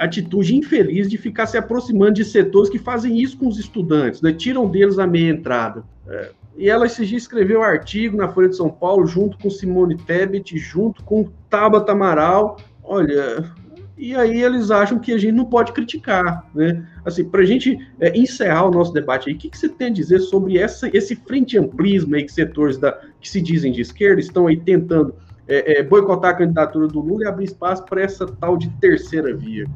[0.05, 4.33] atitude infeliz de ficar se aproximando de setores que fazem isso com os estudantes, né?
[4.33, 5.85] tiram deles a meia entrada?
[6.09, 9.49] É, e ela esses dias escreveu um artigo na Folha de São Paulo, junto com
[9.49, 12.59] Simone Tebet, junto com Tabata Amaral.
[12.83, 13.51] Olha,
[13.97, 16.87] e aí eles acham que a gente não pode criticar, né?
[17.05, 19.89] Assim, para a gente é, encerrar o nosso debate aí, o que, que, você tem
[19.89, 23.81] a dizer sobre essa, esse frente amplismo aí que setores da, que se dizem de
[23.81, 25.15] esquerda estão aí tentando
[25.49, 29.37] é, é, boicotar a candidatura do Lula e abrir espaço para essa tal de terceira
[29.37, 29.67] via?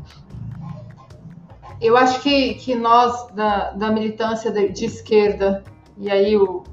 [1.80, 5.62] Eu acho que, que nós, da, da militância de, de esquerda,
[5.98, 6.64] e aí o,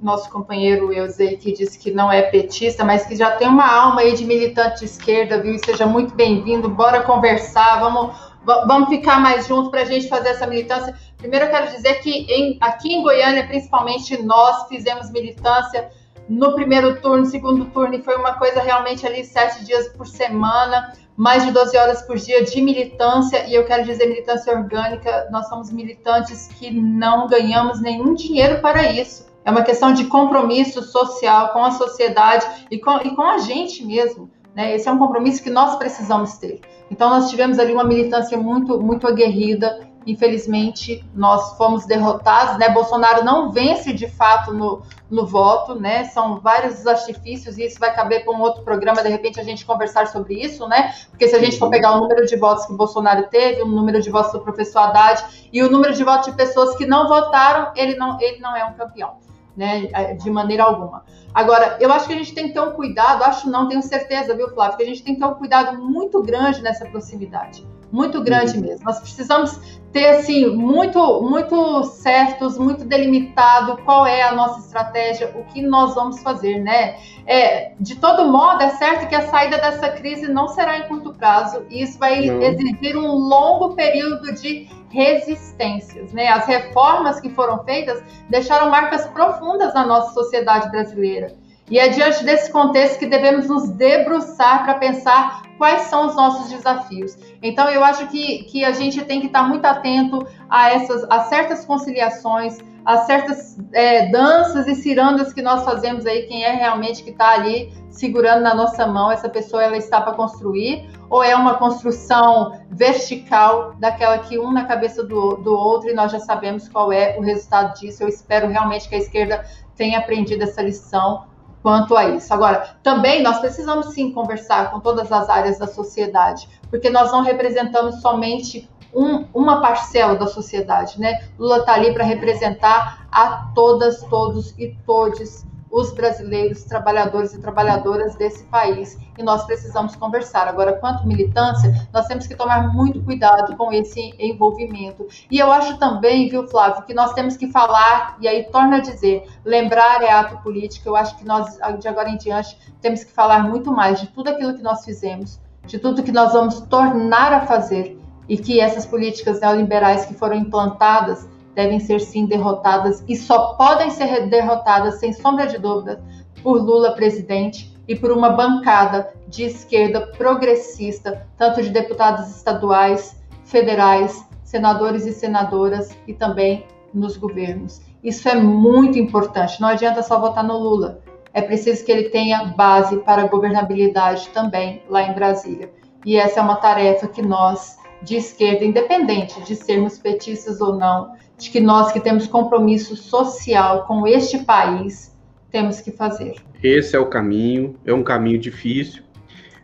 [0.00, 4.00] nosso companheiro Eusei, que disse que não é petista, mas que já tem uma alma
[4.00, 5.54] aí de militante de esquerda, viu?
[5.54, 10.30] E seja muito bem-vindo, bora conversar, vamos, vamos ficar mais juntos para a gente fazer
[10.30, 10.94] essa militância.
[11.16, 15.90] Primeiro eu quero dizer que em, aqui em Goiânia, principalmente, nós fizemos militância
[16.28, 20.92] no primeiro turno, segundo turno, e foi uma coisa realmente ali sete dias por semana,
[21.16, 25.48] mais de 12 horas por dia de militância, e eu quero dizer militância orgânica, nós
[25.48, 31.54] somos militantes que não ganhamos nenhum dinheiro para isso é uma questão de compromisso social
[31.54, 34.30] com a sociedade e com, e com a gente mesmo.
[34.54, 34.74] Né?
[34.74, 36.60] Esse é um compromisso que nós precisamos ter.
[36.90, 39.87] Então, nós tivemos ali uma militância muito, muito aguerrida.
[40.08, 42.58] Infelizmente, nós fomos derrotados.
[42.58, 42.70] Né?
[42.70, 44.80] Bolsonaro não vence de fato no,
[45.10, 46.04] no voto, né?
[46.04, 49.66] São vários artifícios e isso vai caber para um outro programa, de repente, a gente
[49.66, 50.94] conversar sobre isso, né?
[51.10, 54.00] Porque se a gente for pegar o número de votos que Bolsonaro teve, o número
[54.00, 57.72] de votos do professor Haddad e o número de votos de pessoas que não votaram,
[57.76, 59.18] ele não, ele não é um campeão
[59.54, 61.04] né, de maneira alguma.
[61.34, 64.34] Agora, eu acho que a gente tem que ter um cuidado, acho não, tenho certeza,
[64.34, 68.22] viu, Flávio, que a gente tem que ter um cuidado muito grande nessa proximidade, muito
[68.22, 68.62] grande uhum.
[68.64, 68.84] mesmo.
[68.84, 75.44] Nós precisamos ter, assim, muito, muito certos, muito delimitado qual é a nossa estratégia, o
[75.44, 76.96] que nós vamos fazer, né?
[77.26, 81.14] É, de todo modo, é certo que a saída dessa crise não será em curto
[81.14, 82.42] prazo, e isso vai não.
[82.42, 86.12] exigir um longo período de resistências.
[86.12, 86.28] Né?
[86.28, 91.34] As reformas que foram feitas deixaram marcas profundas na nossa sociedade brasileira.
[91.70, 96.50] E é diante desse contexto que devemos nos debruçar para pensar quais são os nossos
[96.50, 97.16] desafios.
[97.42, 101.20] Então, eu acho que, que a gente tem que estar muito atento a essas a
[101.24, 107.02] certas conciliações, a certas é, danças e cirandas que nós fazemos aí, quem é realmente
[107.02, 111.34] que está ali segurando na nossa mão, essa pessoa ela está para construir, ou é
[111.34, 116.68] uma construção vertical, daquela que um na cabeça do, do outro, e nós já sabemos
[116.68, 118.02] qual é o resultado disso.
[118.02, 119.44] Eu espero realmente que a esquerda
[119.74, 121.24] tenha aprendido essa lição
[121.62, 122.32] quanto a isso.
[122.32, 127.22] Agora, também nós precisamos sim conversar com todas as áreas da sociedade, porque nós não
[127.22, 131.28] representamos somente um, uma parcela da sociedade, né?
[131.38, 138.14] Lula está ali para representar a todas, todos e todes os brasileiros, trabalhadores e trabalhadoras
[138.16, 138.98] desse país.
[139.16, 140.48] E nós precisamos conversar.
[140.48, 145.06] Agora, quanto militância, nós temos que tomar muito cuidado com esse envolvimento.
[145.30, 148.80] E eu acho também, viu, Flávio, que nós temos que falar, e aí torna a
[148.80, 150.88] dizer, lembrar é ato político.
[150.88, 154.30] Eu acho que nós, de agora em diante, temos que falar muito mais de tudo
[154.30, 157.98] aquilo que nós fizemos, de tudo que nós vamos tornar a fazer,
[158.28, 161.26] e que essas políticas neoliberais que foram implantadas
[161.58, 166.00] devem ser sim derrotadas e só podem ser derrotadas, sem sombra de dúvida,
[166.40, 174.24] por Lula presidente e por uma bancada de esquerda progressista, tanto de deputados estaduais, federais,
[174.44, 177.82] senadores e senadoras e também nos governos.
[178.04, 179.60] Isso é muito importante.
[179.60, 181.00] Não adianta só votar no Lula.
[181.34, 185.72] É preciso que ele tenha base para governabilidade também lá em Brasília.
[186.06, 191.16] E essa é uma tarefa que nós, de esquerda, independente de sermos petistas ou não,
[191.38, 195.16] de que nós que temos compromisso social com este país,
[195.50, 196.34] temos que fazer.
[196.62, 199.02] Esse é o caminho, é um caminho difícil.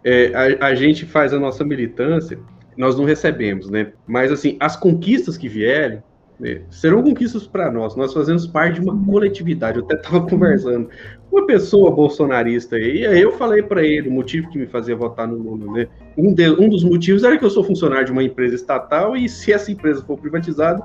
[0.05, 2.39] É, a, a gente faz a nossa militância,
[2.77, 3.93] nós não recebemos, né?
[4.07, 6.03] Mas assim, as conquistas que vierem,
[6.39, 7.97] né, serão conquistas para nós.
[7.97, 9.79] Nós fazemos parte de uma coletividade.
[9.79, 10.89] Eu até estava conversando
[11.35, 14.95] uma pessoa bolsonarista aí, e aí eu falei para ele o motivo que me fazia
[14.95, 15.89] votar no Lula, né?
[16.17, 19.29] Um, de, um dos motivos era que eu sou funcionário de uma empresa estatal e
[19.29, 20.81] se essa empresa for privatizada,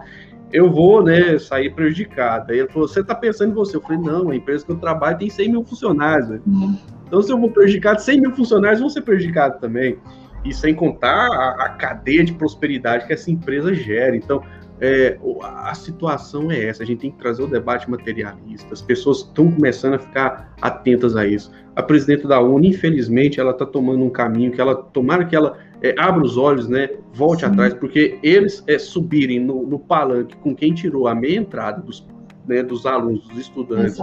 [0.52, 2.52] eu vou, né, sair prejudicado.
[2.52, 3.78] Aí ele falou: Você está pensando em você?
[3.78, 6.30] Eu falei: Não, a empresa que eu trabalho tem 100 mil funcionários.
[6.30, 6.42] Né?
[6.48, 6.78] Uhum.
[7.08, 9.98] Então, se eu vou prejudicado, 100 mil funcionários vão ser prejudicados também.
[10.44, 14.16] E sem contar a, a cadeia de prosperidade que essa empresa gera.
[14.16, 14.42] Então,
[14.82, 19.20] é, a situação é essa, a gente tem que trazer o debate materialista, as pessoas
[19.20, 21.52] estão começando a ficar atentas a isso.
[21.76, 25.58] A presidenta da ONU, infelizmente, ela está tomando um caminho que ela, tomara que ela
[25.82, 27.52] é, abra os olhos, né, volte Sim.
[27.52, 32.08] atrás, porque eles é, subirem no, no, palanque com quem tirou a meia entrada dos,
[32.48, 33.98] né, dos alunos, dos estudantes,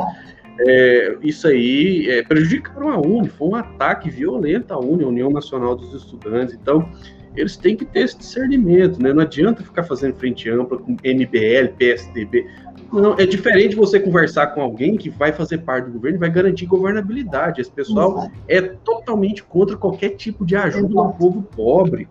[0.58, 5.30] é, isso aí é, prejudicaram a UNE, foi um ataque violento à UNE, a União
[5.30, 6.88] Nacional dos Estudantes, então
[7.36, 9.12] eles têm que ter esse discernimento, né?
[9.12, 12.46] Não adianta ficar fazendo frente ampla com MBL, PSDB.
[12.92, 16.30] Não, é diferente você conversar com alguém que vai fazer parte do governo e vai
[16.30, 17.60] garantir governabilidade.
[17.60, 18.32] Esse pessoal Exato.
[18.48, 22.08] é totalmente contra qualquer tipo de ajuda ao povo pobre.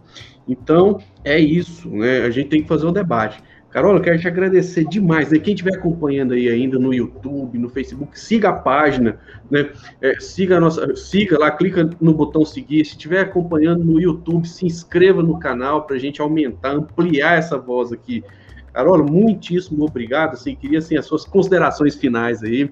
[0.47, 2.21] Então, é isso, né?
[2.21, 3.41] A gente tem que fazer o um debate.
[3.75, 5.29] Carol, eu quero te agradecer demais.
[5.29, 5.37] Né?
[5.37, 9.19] Quem estiver acompanhando aí ainda no YouTube, no Facebook, siga a página,
[9.51, 9.69] né?
[10.01, 12.85] É, siga nossa, siga lá, clica no botão seguir.
[12.85, 17.57] Se estiver acompanhando no YouTube, se inscreva no canal para a gente aumentar, ampliar essa
[17.57, 18.23] voz aqui.
[18.71, 20.35] Carol, muitíssimo obrigado.
[20.35, 22.71] Assim, queria assim, as suas considerações finais aí.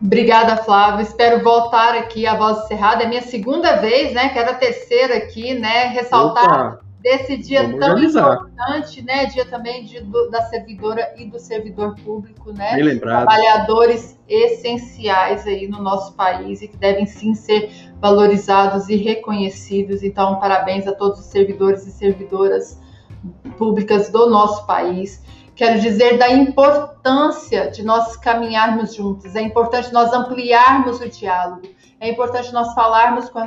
[0.00, 1.02] Obrigada, Flávio.
[1.02, 3.02] Espero voltar aqui à Voz Cerrada.
[3.02, 4.30] É minha segunda vez, né?
[4.30, 5.88] Quero a terceira aqui, né?
[5.88, 8.34] Ressaltar Opa desse dia Vamos tão organizar.
[8.34, 9.26] importante, né?
[9.26, 12.74] Dia também de, do, da servidora e do servidor público, né?
[12.74, 13.26] Bem lembrado.
[13.26, 20.02] Trabalhadores essenciais aí no nosso país e que devem sim ser valorizados e reconhecidos.
[20.02, 22.80] Então, parabéns a todos os servidores e servidoras
[23.56, 25.24] públicas do nosso país.
[25.54, 31.62] Quero dizer da importância de nós caminharmos juntos, é importante nós ampliarmos o diálogo,
[32.00, 33.38] é importante nós falarmos com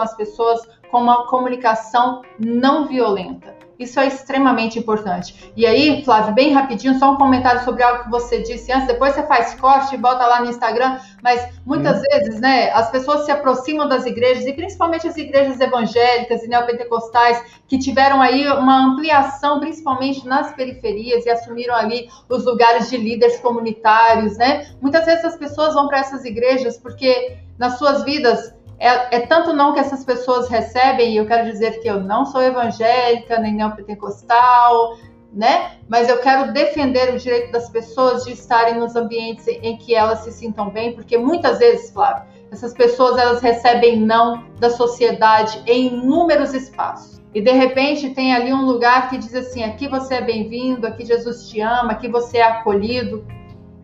[0.00, 3.57] as pessoas com uma comunicação não violenta.
[3.78, 5.52] Isso é extremamente importante.
[5.56, 8.88] E aí, Flávio, bem rapidinho, só um comentário sobre algo que você disse antes.
[8.88, 10.98] Depois você faz corte e bota lá no Instagram.
[11.22, 12.02] Mas muitas hum.
[12.10, 17.40] vezes, né, as pessoas se aproximam das igrejas e principalmente as igrejas evangélicas e neopentecostais
[17.68, 23.38] que tiveram aí uma ampliação, principalmente nas periferias e assumiram ali os lugares de líderes
[23.38, 24.66] comunitários, né?
[24.80, 29.52] Muitas vezes as pessoas vão para essas igrejas porque nas suas vidas é, é, tanto
[29.52, 33.54] não que essas pessoas recebem, e eu quero dizer que eu não sou evangélica, nem
[33.54, 34.96] neopentecostal,
[35.32, 35.72] né?
[35.88, 40.20] Mas eu quero defender o direito das pessoas de estarem nos ambientes em que elas
[40.20, 42.22] se sintam bem, porque muitas vezes, Flávio,
[42.52, 47.18] essas pessoas elas recebem não da sociedade em inúmeros espaços.
[47.34, 51.04] E de repente tem ali um lugar que diz assim: aqui você é bem-vindo, aqui
[51.04, 53.26] Jesus te ama, aqui você é acolhido.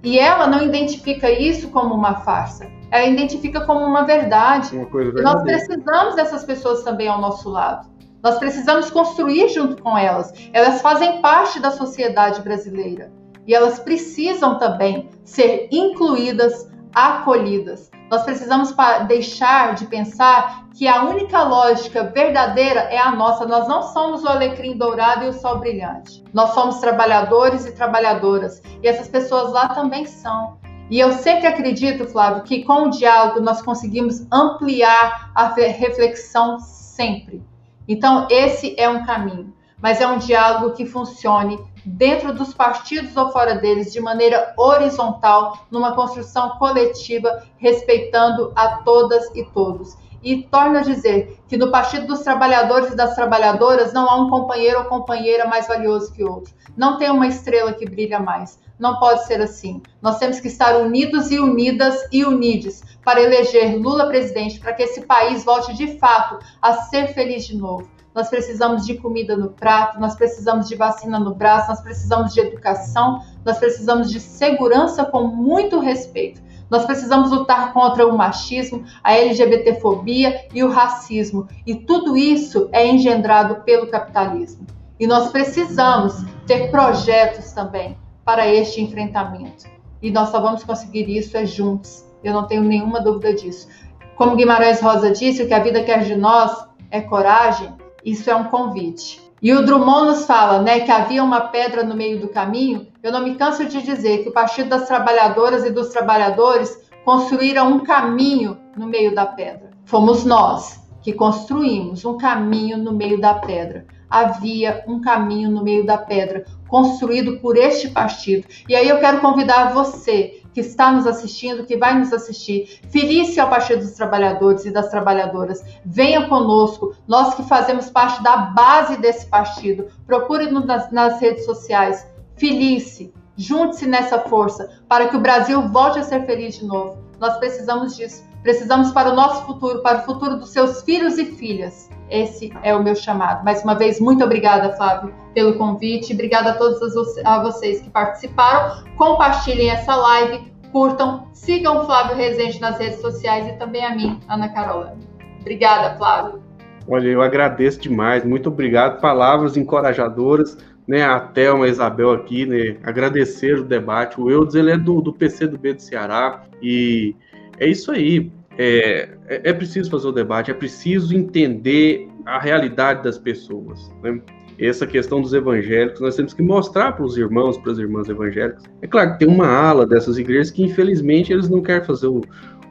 [0.02, 4.76] E ela não identifica isso como uma farsa ela identifica como uma verdade.
[4.76, 7.88] Uma e nós precisamos dessas pessoas também ao nosso lado.
[8.22, 10.32] Nós precisamos construir junto com elas.
[10.52, 13.12] Elas fazem parte da sociedade brasileira
[13.48, 17.90] e elas precisam também ser incluídas, acolhidas.
[18.08, 18.72] Nós precisamos
[19.08, 23.44] deixar de pensar que a única lógica verdadeira é a nossa.
[23.44, 26.22] Nós não somos o alecrim dourado e o sol brilhante.
[26.32, 28.62] Nós somos trabalhadores e trabalhadoras.
[28.80, 30.62] E essas pessoas lá também são.
[30.90, 37.42] E eu sempre acredito, Flávio, que com o diálogo nós conseguimos ampliar a reflexão sempre.
[37.88, 43.30] Então, esse é um caminho, mas é um diálogo que funcione dentro dos partidos ou
[43.30, 49.96] fora deles, de maneira horizontal, numa construção coletiva, respeitando a todas e todos.
[50.22, 54.30] E torno a dizer que no Partido dos Trabalhadores e das Trabalhadoras não há um
[54.30, 56.54] companheiro ou companheira mais valioso que outro.
[56.74, 58.58] Não tem uma estrela que brilha mais.
[58.78, 59.80] Não pode ser assim.
[60.02, 64.82] Nós temos que estar unidos e unidas e unides para eleger Lula presidente, para que
[64.82, 67.88] esse país volte de fato a ser feliz de novo.
[68.14, 72.38] nós precisamos de comida no prato, nós precisamos de vacina no braço, nós precisamos de
[72.38, 76.40] educação, nós precisamos de segurança com muito respeito.
[76.70, 81.48] Nós precisamos lutar contra o machismo, a LGBTfobia e o racismo.
[81.66, 84.64] E tudo isso é engendrado pelo capitalismo.
[84.98, 89.64] E nós precisamos ter projetos também para este enfrentamento.
[90.00, 92.04] E nós só vamos conseguir isso é juntos.
[92.22, 93.68] Eu não tenho nenhuma dúvida disso.
[94.16, 97.72] Como Guimarães Rosa disse, o que a vida quer de nós é coragem.
[98.04, 99.20] Isso é um convite.
[99.42, 102.86] E o Drummond nos fala né, que havia uma pedra no meio do caminho.
[103.02, 107.70] Eu não me canso de dizer que o Partido das Trabalhadoras e dos Trabalhadores construíram
[107.70, 109.70] um caminho no meio da pedra.
[109.84, 113.84] Fomos nós que construímos um caminho no meio da pedra.
[114.08, 118.48] Havia um caminho no meio da pedra construído por este partido.
[118.68, 123.38] E aí eu quero convidar você que está nos assistindo, que vai nos assistir, filie-se
[123.38, 125.62] ao Partido dos Trabalhadores e das Trabalhadoras.
[125.84, 129.86] Venha conosco, nós que fazemos parte da base desse partido.
[130.04, 132.04] Procure-nos nas, nas redes sociais.
[132.34, 136.98] Filie-se, junte-se nessa força para que o Brasil volte a ser feliz de novo.
[137.20, 138.24] Nós precisamos disso.
[138.42, 141.88] Precisamos para o nosso futuro, para o futuro dos seus filhos e filhas.
[142.10, 143.44] Esse é o meu chamado.
[143.44, 146.12] Mais uma vez, muito obrigada, Flávio, pelo convite.
[146.12, 146.80] Obrigada a todos
[147.24, 148.84] a vocês que participaram.
[148.96, 154.20] Compartilhem essa live, curtam, sigam o Flávio Rezende nas redes sociais e também a mim,
[154.28, 154.96] Ana Carola.
[155.40, 156.42] Obrigada, Flávio.
[156.86, 158.24] Olha, eu agradeço demais.
[158.24, 159.00] Muito obrigado.
[159.00, 164.20] Palavras encorajadoras né, a Thelma, a Isabel aqui, né, agradecer o debate.
[164.20, 167.14] O Eudes, ele é do, do PCdoB do Ceará e
[167.58, 168.30] é isso aí.
[168.56, 173.92] É, é, é, preciso fazer o debate, é preciso entender a realidade das pessoas.
[174.02, 174.20] Né?
[174.58, 178.62] Essa questão dos evangélicos, nós temos que mostrar para os irmãos, para as irmãs evangélicas.
[178.80, 182.20] É claro que tem uma ala dessas igrejas que, infelizmente, eles não querem fazer o,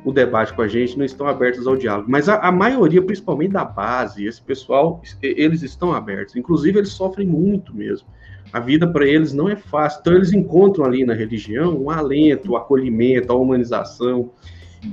[0.06, 2.10] o debate com a gente, não estão abertos ao diálogo.
[2.10, 6.38] Mas a, a, maioria, principalmente da base, esse pessoal, eles estão abertos.
[6.38, 8.08] Inclusive, eles sofrem muito mesmo.
[8.54, 10.00] A vida para eles não é fácil.
[10.00, 14.32] Então, eles encontram ali na religião um alento, o um acolhimento, a humanização.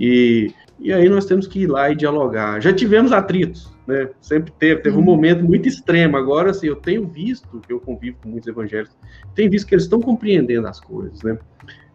[0.00, 2.60] E, e aí nós temos que ir lá e dialogar.
[2.60, 4.08] Já tivemos atritos, né?
[4.20, 4.80] Sempre teve.
[4.80, 6.16] Teve um momento muito extremo.
[6.16, 8.96] Agora, assim, eu tenho visto, que eu convivo com muitos evangélicos,
[9.34, 11.38] tenho visto que eles estão compreendendo as coisas, né?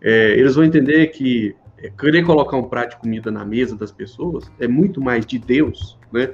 [0.01, 3.91] É, eles vão entender que é, querer colocar um prato de comida na mesa das
[3.91, 6.31] pessoas é muito mais de Deus, né?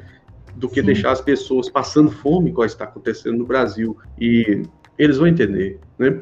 [0.56, 0.88] Do que Sim.
[0.88, 3.97] deixar as pessoas passando fome, igual está acontecendo no Brasil.
[4.20, 4.64] E
[4.97, 6.20] eles vão entender, né?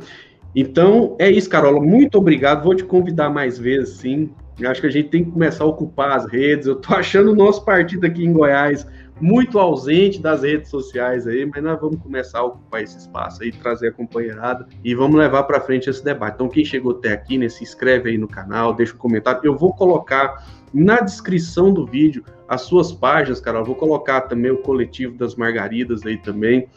[0.56, 1.80] Então, é isso, Carola.
[1.80, 2.64] Muito obrigado.
[2.64, 4.32] Vou te convidar mais vezes, sim.
[4.66, 6.68] Acho que a gente tem que começar a ocupar as redes.
[6.68, 8.86] Eu tô achando o nosso partido aqui em Goiás
[9.22, 13.51] muito ausente das redes sociais aí, mas nós vamos começar a ocupar esse espaço aí,
[13.51, 16.36] trazer a companheirada e vamos levar para frente esse debate.
[16.36, 19.41] Então, quem chegou até aqui, né, se inscreve aí no canal, deixa um comentário.
[19.43, 23.66] Eu vou colocar na descrição do vídeo as suas páginas, Carol.
[23.66, 26.68] Vou colocar também o coletivo das Margaridas aí também,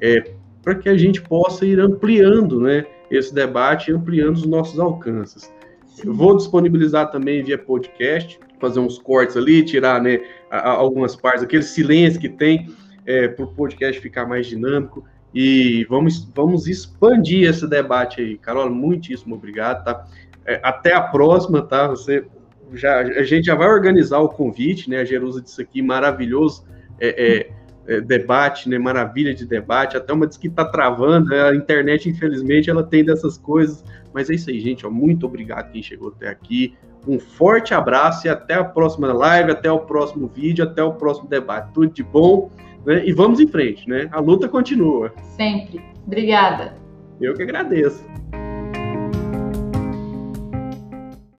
[0.00, 0.32] é,
[0.62, 5.52] para que a gente possa ir ampliando, né, esse debate, ampliando os nossos alcances.
[6.04, 10.20] Eu vou disponibilizar também via podcast, fazer uns cortes ali, tirar né,
[10.50, 12.68] algumas partes, aquele silêncio que tem,
[13.04, 15.04] é, para o podcast ficar mais dinâmico.
[15.34, 18.36] E vamos, vamos expandir esse debate aí.
[18.38, 20.06] Carol, muitíssimo obrigado, tá?
[20.44, 21.88] É, até a próxima, tá?
[21.88, 22.24] Você
[22.74, 25.00] já, a gente já vai organizar o convite, né?
[25.00, 26.64] A Jerusa disse aqui, maravilhoso
[27.00, 27.50] é, é,
[27.86, 28.78] é debate, né?
[28.78, 29.96] Maravilha de debate.
[29.96, 31.42] Até uma diz que tá travando, né?
[31.42, 33.84] a internet, infelizmente, ela tem dessas coisas.
[34.12, 34.86] Mas é isso aí, gente.
[34.86, 36.74] Ó, muito obrigado quem chegou até aqui.
[37.06, 41.28] Um forte abraço e até a próxima live, até o próximo vídeo, até o próximo
[41.28, 41.72] debate.
[41.72, 42.50] Tudo de bom,
[42.86, 43.04] né?
[43.04, 44.08] E vamos em frente, né?
[44.12, 45.12] A luta continua.
[45.36, 45.80] Sempre.
[46.06, 46.74] Obrigada.
[47.20, 48.04] Eu que agradeço.